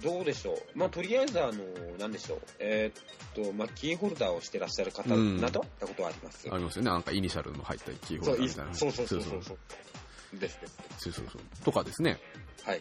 [0.00, 0.62] どうでしょう。
[0.74, 1.62] まあ、とりあえず、あの、
[1.98, 2.42] なんでしょう。
[2.58, 6.48] えーっと、まあ、キーホルダーをしてらっしゃる方うんなど、はったことはあります。
[6.50, 6.90] ありますよね。
[6.90, 8.74] なんかイニシャルの入ったキーホルダーみたいな。
[8.74, 10.38] そうそうそうそそううそう。
[10.38, 10.78] ですです。
[10.98, 11.42] そうそうそう。
[11.64, 12.18] とかですね。
[12.64, 12.80] はい。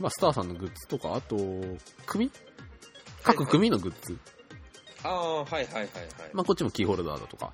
[0.00, 1.36] まあ、スターさんのグッズとか、あと、
[2.06, 2.30] 組？
[3.22, 4.18] 各組のグッズ。
[5.04, 5.86] ああ、はいはいはいはい。
[6.32, 7.52] まあ、こっちもキーホルダーだとか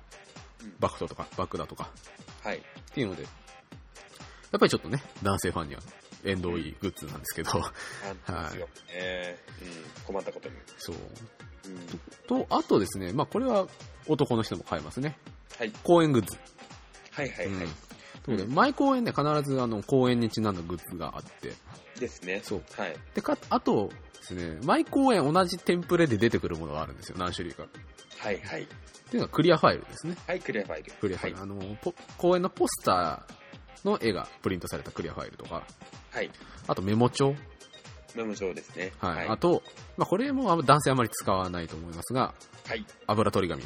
[0.61, 1.89] うん、バッグとか、バッグだとか、
[2.43, 2.57] はい。
[2.57, 2.61] っ
[2.93, 3.27] ていうので、や
[4.57, 5.81] っぱりちょっとね、男性ファンには
[6.23, 7.51] 縁遠いグッズなんですけど、
[8.27, 8.67] なんですよ。
[8.93, 10.55] えーうん、困ったことに。
[10.77, 10.95] そう。
[11.65, 12.45] うん。
[12.45, 13.67] と、あとですね、まあ、これは
[14.07, 15.17] 男の人も買えますね。
[15.57, 15.71] はい。
[15.83, 16.37] 公演グッズ。
[17.11, 17.55] はいはいはい。
[17.55, 17.69] うん
[18.27, 21.53] で、毎公演で必ずあの公演にちなんだグッズがあって、
[21.99, 22.41] ですね。
[22.43, 22.63] そう。
[22.75, 22.95] はい。
[23.15, 27.63] で、か、あとですね、毎公演同じテンプレで出てくるものがあるんですよ、何種類か。
[27.63, 27.67] っ
[28.19, 28.65] はいはい。
[28.65, 28.75] てい
[29.13, 30.15] うのはクリアファイルですね。
[30.27, 30.91] はい、クリアファイル。
[30.91, 31.37] クリアファイル。
[31.37, 31.43] はい。
[31.43, 35.65] あの、ポ公演のポスターの絵がプリントされたクリアファイルとか、
[36.11, 36.31] はい。
[36.67, 37.35] あとメモ帳。
[38.15, 38.91] メモ帳ですね。
[38.99, 39.15] はい。
[39.17, 39.27] はい。
[39.29, 39.63] あと、
[39.97, 42.33] まあ、これもあ男性あまり使わないと思いますが、
[42.67, 42.85] はい。
[43.07, 43.63] 油取り紙。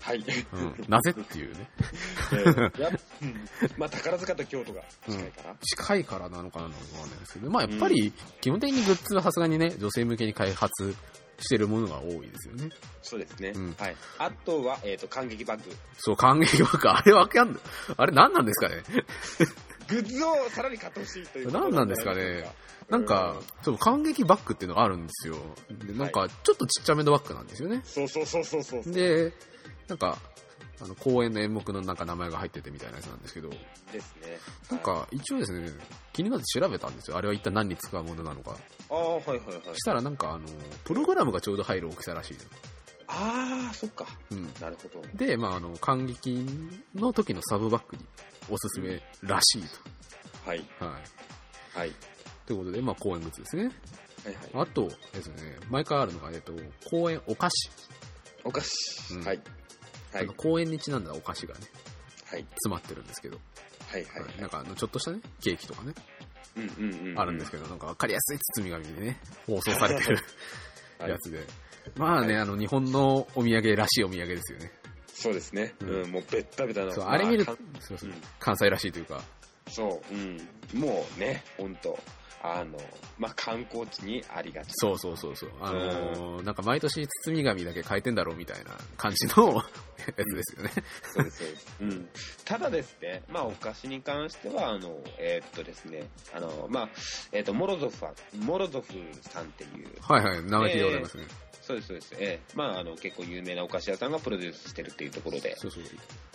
[0.00, 0.18] はい。
[0.52, 0.84] うん。
[0.88, 1.68] なぜっていうね。
[2.32, 5.56] えーやっうんまあ、宝塚と京都が近いから。
[5.62, 10.94] 近いからなのかなのかわかんないですけど、まあやっぱり、基本的にグッズはさすがにね、女性向けに開発
[11.38, 12.68] してるものが多いですよね。
[13.02, 13.52] そうですね。
[13.54, 13.96] うんはい。
[14.18, 15.74] あとは、えっ、と、感激バッグ。
[15.96, 17.60] そう、感激バカ、あれわかんない。
[17.96, 18.82] あれ何なんですかね？
[19.88, 25.36] グッズをさらに買ってほしいという何なんですかねないでしょうなんか、そう、感激バッグっていうのがあるんですよ。
[25.86, 27.80] で、なんか、ちょっとちっちゃめのバッグなんですよね。
[27.84, 28.92] そうそうそうそうそう。
[28.92, 29.32] で、
[29.88, 30.18] なんか、
[30.82, 34.38] あの、公演の演目のなんか名前が入っててみたいなやつなんですけど、ですね。
[34.70, 35.70] なんか、一応ですね、
[36.12, 37.16] 気になって調べたんですよ。
[37.16, 38.56] あれは一体何に使うものなのか。
[38.90, 39.40] ああ、はいはいはい。
[39.74, 40.46] したらなんか、あの、
[40.84, 42.40] プログラムがちょうど入る大きさらしいの。
[43.06, 44.06] ああ、そっか。
[44.30, 44.44] うん。
[44.60, 45.06] なるほど。
[45.14, 46.46] で、まあ、あの、感激
[46.94, 48.04] の時のサブバッグに
[48.50, 49.64] おすすめらしい
[50.46, 50.60] はい。
[50.78, 50.84] と。
[50.86, 50.98] は
[51.74, 51.78] い。
[51.78, 51.92] はい。
[52.46, 53.64] ということで、まあ、公演グッズですね。
[54.24, 54.50] はいはい。
[54.54, 56.52] あとですね、毎回あるのが、えっと、
[56.88, 57.70] 公演お菓子。
[58.44, 59.14] お菓子。
[59.14, 59.40] うんはい。
[60.12, 60.26] はい。
[60.26, 61.60] 公演にちなんだお菓子がね、
[62.26, 62.40] はい。
[62.44, 63.38] 詰まってるんですけど、
[63.88, 65.92] はいはいはいなんかあの、ちょっとしたね、ケーキとかね、
[66.56, 67.18] うんうんうん。
[67.18, 70.18] あるんですけど、なんかわかりやすい包み紙でね、包装されてる
[70.98, 71.44] はい やつで。
[71.96, 74.72] まあね、はいあの、日本のお土産らしいお土産ですよね。
[75.06, 75.74] そうですね。
[75.80, 76.92] うんうん、もうベッタベタな。
[76.92, 79.22] そう、あれ見るとまか、そうそううん関西らしいというか、
[79.70, 80.80] そう、うん。
[80.80, 81.98] もうね、ほんと、
[82.42, 82.78] あの、
[83.18, 84.68] まあ、観光地にありがち。
[84.74, 85.50] そうそうそうそう。
[85.62, 90.70] あのーなんか毎年包み紙だけ変えてんだろうみたいな感じの やつですよね。
[91.14, 91.76] そうです、そうです。
[91.80, 92.08] うん。
[92.44, 96.88] ただですね、まあ、お菓子に関しては、あの、えーっとですね、あの、まあ、
[97.32, 101.24] えーっと、モロゾフは、モロゾフさんっていう、はいはい、名前聞いたことありますね。
[101.66, 102.14] そうです、そうです。
[102.18, 105.82] ええまあ、あの、結構有名なお菓子屋さんがプロデュースしてるっていうところで、そうそう。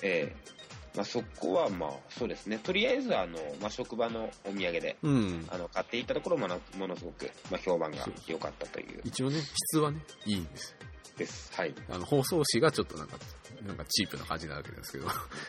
[0.02, 0.60] ええ
[0.96, 2.58] まあ、そこは、まあ、そうですね。
[2.58, 5.48] とりあえず、あの、まあ、職場のお土産で、うん。
[5.50, 10.90] あの、買っていったところもな、ものすごく、まあ、評判が良かったという、一応ね、質はね、いいんですよ。
[11.20, 11.52] です。
[11.54, 11.76] はい。
[11.90, 13.18] あの、放送紙がちょっとなんか、
[13.68, 15.08] なんかチープな感じなわけですけど。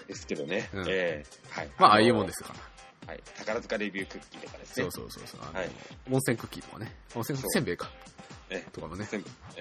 [0.09, 0.68] ですけどね。
[0.74, 1.70] うんええはい。。
[1.78, 2.55] まあ、ああいうもんですすか
[3.07, 3.12] ら。
[3.12, 3.22] はい。
[3.39, 4.83] 宝塚レビュークッキーとかですね。
[4.83, 5.55] そうそうそうそう。
[5.55, 5.70] はい
[6.11, 6.95] 温泉クッキーとかね。
[7.14, 7.91] 温泉せんべいか。
[8.51, 9.09] えとかもね、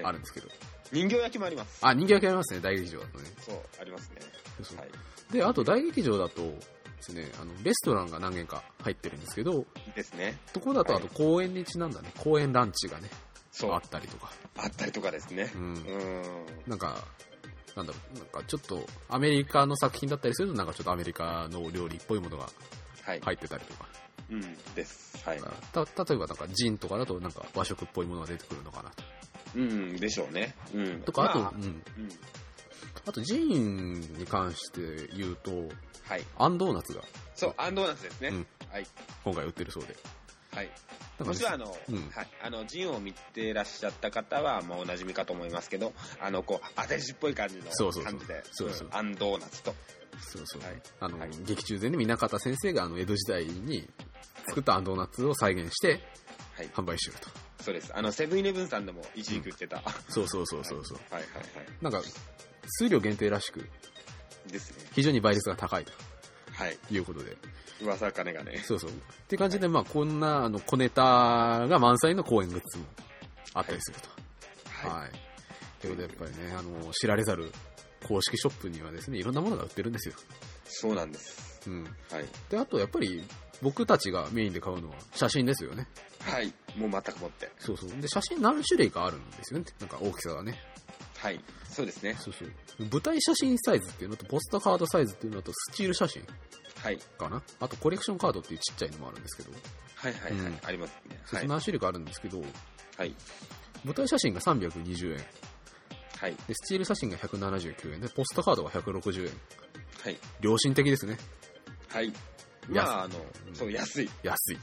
[0.03, 0.47] あるんですけど。
[0.91, 1.85] 人形焼きもあります。
[1.85, 3.25] あ、人形焼きありますね、大劇場だとね。
[3.41, 4.21] そう、ありますね。
[4.63, 4.89] そうはい。
[5.31, 6.57] で、あと大劇場だとで
[7.01, 10.37] すね、あの、レストランが何軒か入ってるんですけど、いいですね。
[10.53, 13.09] そこだとあはいと公園にちなんだね、公園ランチがね、
[13.51, 13.71] そう。
[13.71, 14.31] ああったりとか。
[14.65, 15.57] ったりとかですねう。
[15.57, 15.77] んう。
[15.77, 16.45] ん。
[16.67, 17.05] なんか、
[17.75, 22.49] なんだろう、なんかちょっとアメリカの作品だったりすると、なんかちょっとアメリカの料理っぽいものが
[23.03, 23.21] はい。
[23.21, 23.87] 入ってたりとか。
[24.31, 24.73] うん。
[24.75, 25.21] です。
[25.25, 25.39] はい。
[25.73, 29.03] た例えばなんかジンとかだとなんか和食っぽいものが出てくるのかなと。
[29.55, 30.55] うん、でしょうね。
[30.73, 31.01] うん。
[31.01, 31.63] とか、あと、まうん。
[31.63, 31.81] うん。
[33.07, 35.51] あとジンに関して言うと、
[36.07, 36.25] はい。
[36.37, 37.03] アンドーナツが
[37.35, 38.29] そう、アンドーナツですね。
[38.29, 38.87] うんはい。
[39.23, 39.95] 今回売ってるそうで。
[40.51, 40.69] はい。
[41.19, 42.27] もしはあの、うんはい。
[42.43, 47.71] あの、ジンを見てらっしゃった方は、まあ、お馴染みかと思いますけど、あの、こう、当て字っぽい感じの感
[48.19, 49.75] じで、そうそうんアンドーナツと。
[50.21, 50.61] そうそう。
[50.61, 53.89] はいあの、はい劇中でね、南方先生があの江戸時代に
[54.49, 56.01] 作ったアンドーナツを再現して
[56.55, 56.69] はい。
[56.69, 57.29] 販売してると。
[57.63, 57.91] そうです。
[57.95, 59.77] あの、セブンイレブンさんでも一時期売ってた。
[59.77, 60.99] はいそうそうそうそうそう。
[61.11, 61.43] はいはい。
[61.81, 62.01] なんか、
[62.67, 63.67] 数量限定らしく、
[64.47, 64.89] ですね。
[64.93, 65.91] 非常に倍率が高いと
[66.53, 66.77] はい。
[66.91, 67.37] いうことで。
[67.81, 68.61] 噂金がね。
[68.65, 68.89] そうそう。
[68.89, 68.93] っ
[69.27, 71.01] ていう感じで、まあ、こんな、あの、小ネタ
[71.67, 72.85] が満載の公演グッズも
[73.53, 74.09] あったりすると。
[74.89, 75.11] ははい。
[75.81, 77.51] ということで、やっぱりね、あの、知られざる
[78.05, 80.15] 公式ショップにはですね、いろんなものが売ってるんですよ。
[80.65, 81.61] そうなんです。
[81.69, 81.83] うん。
[81.83, 81.89] は
[82.19, 82.25] い。
[82.49, 83.23] で、あと、やっぱり、
[83.61, 85.87] 僕たちがメインで買うのは写真ですよね。
[86.21, 86.53] はい。
[86.77, 87.51] もう全くもって。
[87.59, 87.89] そうそう。
[88.01, 89.65] で、写真何種類かあるんですよね。
[89.79, 90.59] なんか大きさがね。
[91.17, 91.43] はい。
[91.69, 92.15] そうですね。
[92.19, 92.49] そうそう。
[92.91, 96.25] 舞台写真サイズっていうのと、ポストカードサイズっていうのと、スチール写真
[96.81, 96.97] はい。
[97.17, 97.43] かな。
[97.59, 99.51] あと、コレクションカードっていうちっちゃいのもあるんですけど、
[99.95, 100.31] はいはいはい。
[100.31, 101.21] うんありますね。
[101.25, 101.47] そうはい。
[101.47, 102.41] 何種類かあるんですけど、
[102.97, 103.13] はい。
[103.83, 105.25] 舞台写真が320円。
[106.17, 106.35] はい。
[106.47, 109.33] で、スチール写真が179円で、ポストカードが160円。
[110.03, 110.17] はい。
[110.41, 111.17] 良心的ですね。
[111.89, 112.13] はい。
[112.73, 114.09] 安いまあ、あのう、んそう、安い。
[114.23, 114.57] 安い。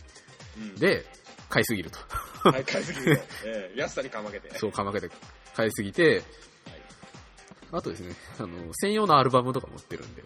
[0.58, 1.04] うん、で、
[1.48, 1.98] 買いすぎると。
[2.50, 3.22] はい、買いすぎると。
[3.44, 4.56] えー安さにかまけて。
[4.58, 5.10] そう、かまけて
[5.54, 6.22] 買いすぎて、
[7.72, 10.22] あとですね、あの、専用のアルバムとか持ってるんで、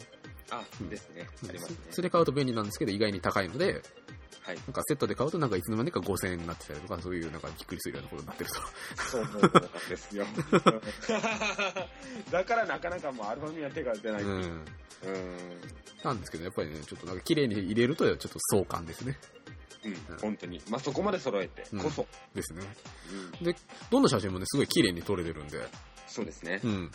[0.50, 1.28] あうん、ですね。
[1.48, 1.76] ありますね。
[1.90, 3.82] そそれ買うと便利なんですけど、意外に高いので、
[4.42, 4.56] はい。
[4.56, 8.56] なんかセットで買うとなんかいつの間にか5000円になってたりとか、そういうなんかびっくりするようなことになってると。
[9.10, 9.32] そうなん
[9.88, 10.26] ですよ。
[12.30, 14.22] だからなかなかもうアルバムには手が出ない。
[14.22, 14.40] ううん。
[14.42, 14.64] ん。
[16.02, 19.18] なんですけど、やっぱりね、ちょっとなんか綺麗に入れると、ちょっと壮観ですね。
[19.84, 20.60] うん、本当に。
[20.68, 22.06] まあ、そこまで揃えてこそ。
[22.34, 22.62] ですね。
[23.40, 23.44] うん。
[23.44, 23.56] で、
[23.90, 25.58] どんな写真もね、すごい綺麗に撮れてるんで、
[26.06, 26.68] そうですねう。
[26.68, 26.70] ん。
[26.70, 26.90] うん。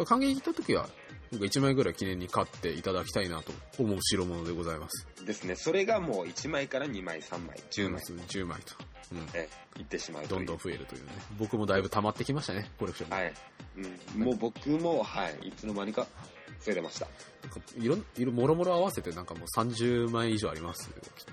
[0.00, 0.88] ぱ感激行った時は、
[1.32, 5.06] 僕1枚ぐらい記念に買っていただきたいなと思う代物でございます。
[5.24, 5.54] ですね。
[5.54, 8.74] それがもう1枚から2枚、3枚、10枚、10枚と。
[9.12, 9.28] うん。
[9.34, 9.48] え
[9.78, 11.12] いってしまうどんどん増えるというね。
[11.38, 13.10] 僕もだいぶ溜まってきましたね、コレクション。
[13.10, 13.32] はい。
[13.76, 16.06] うん、もう僕も、はい、いつの間にか
[16.64, 17.06] 増えてました。
[17.76, 21.24] いろん、いろ、もろもろ合わせてなんかもう30枚以上ありますよ、きっ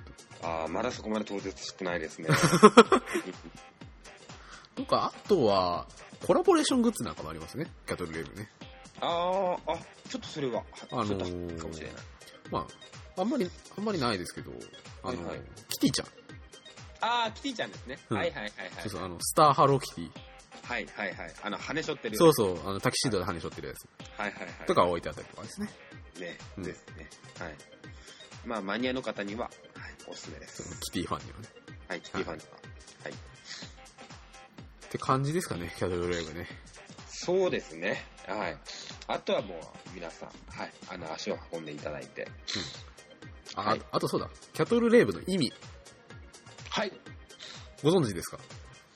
[0.42, 0.48] と。
[0.48, 2.30] ああ、まだそこまで到達してないですね。
[4.76, 5.88] とか、あとは、
[6.26, 8.50] コラボレーショングッズなんかもありますね、キャトルレーブね。
[9.02, 9.78] ああ、あ、
[10.10, 11.96] ちょっとそれは、あのーかもしれない。
[12.52, 12.68] ま
[13.16, 14.52] あ、あんまり、あんまりないですけど、
[15.04, 16.08] あの、はいはいキティちゃん。
[17.02, 18.00] ああ、キティちゃんですね。
[18.10, 18.50] うんはいはいはいはい。
[18.82, 20.12] そうそう、あの、スターハローキティ。
[20.64, 21.34] はいはいはい。
[21.44, 22.18] あの、羽しょってる。
[22.18, 23.88] そうそう、あの、タキシードで羽にしょってるやつ
[24.20, 24.66] はいはいはい。
[24.66, 25.70] とか置いてあったりとかですね。
[26.20, 27.10] ね、うんですね。
[27.40, 27.56] はい。
[28.46, 29.52] まあ、マニアの方には、はい、
[30.08, 30.64] おすすめです。
[30.92, 31.48] キティファンにはね。
[31.88, 32.50] はい、キティファンには。
[33.04, 33.14] はい。
[33.14, 33.16] っ
[34.90, 36.48] て感じですかね、キャトルレーブね。
[37.08, 38.04] そうですね。
[38.28, 38.58] はい。
[39.08, 39.60] あとはもう、
[39.96, 42.28] 皆さん、はい、あの、足を運んでいただいて。
[43.56, 45.54] あ、はいああとそうだ、キャトルレーブの意味、
[46.70, 46.92] はい。
[47.84, 48.38] ご存知ですか？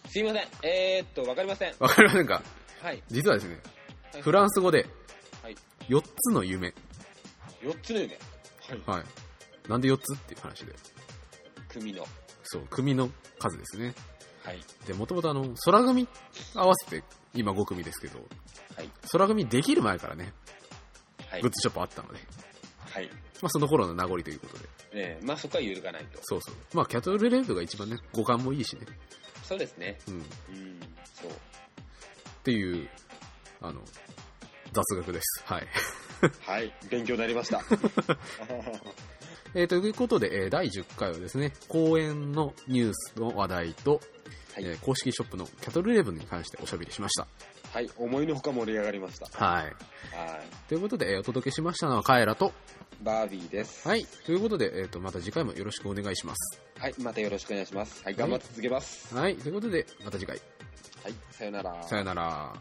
[0.09, 0.47] すいません。
[0.63, 1.73] えー、っと、わかりません。
[1.79, 2.41] わかりませんか？
[2.81, 3.01] はい。
[3.09, 3.59] 実はですね、
[4.13, 4.85] はいフランス語で
[5.41, 5.55] はい、
[5.87, 6.73] 4つの夢。
[7.61, 8.17] 4つの夢。
[8.85, 8.97] はい。
[8.97, 9.69] はい。
[9.69, 10.15] なんで4つ？
[10.15, 10.73] っていう話で。
[11.69, 12.05] 組の。
[12.43, 13.09] そう、組の
[13.39, 13.93] 数ですね。
[14.43, 14.59] はい。
[14.87, 16.07] で、もともとあの、空組
[16.55, 18.19] 合わせて今5組ですけど、
[18.75, 18.89] はい。
[19.11, 20.33] 空組できる前からね、
[21.29, 21.51] はいグッ。
[21.51, 22.19] ズショップあったので、
[22.89, 23.09] はい。
[23.41, 24.69] まあその頃の名残ということで。
[24.93, 26.19] えー、まあ、そこは揺るがないと。
[26.21, 26.55] そうそう。
[26.73, 28.81] まあキャトルレーブが一番ね、五感もいいしね。
[29.43, 29.97] そうですね。
[30.07, 30.19] うん。
[30.19, 30.79] っうん、
[31.13, 31.31] そう。
[32.43, 32.89] ていう、
[33.61, 33.81] あの、
[34.73, 35.43] 雑学です。
[35.45, 35.67] はい。
[36.41, 36.73] はい。
[36.89, 37.61] 勉強になりました。
[39.53, 44.01] えー、ということで、えー第10回はですね、公演のニュースの話題と、
[44.55, 47.27] はいえー公式ショップのキャトルレーブンに関しておしゃべりしました。
[47.73, 47.89] はい。
[47.97, 49.45] 思いのほか盛り上がりました。
[49.45, 49.63] はい。
[49.63, 49.71] はい。
[50.67, 52.53] ということで、えーお届けしましたのはカエラと、
[53.01, 53.87] バービーです。
[53.87, 54.05] はい。
[54.25, 56.61] ということで、えっ、と、また次回もよろしくお願いします。
[56.77, 56.95] はい。
[56.99, 58.03] またよろしくお願いします。
[58.03, 58.15] はい。
[58.15, 59.15] 頑張って続けます。
[59.15, 59.35] はい。
[59.35, 60.39] ということで、また次回。
[61.03, 61.13] はい。
[61.31, 61.83] さよなら。
[61.83, 62.53] さよなら。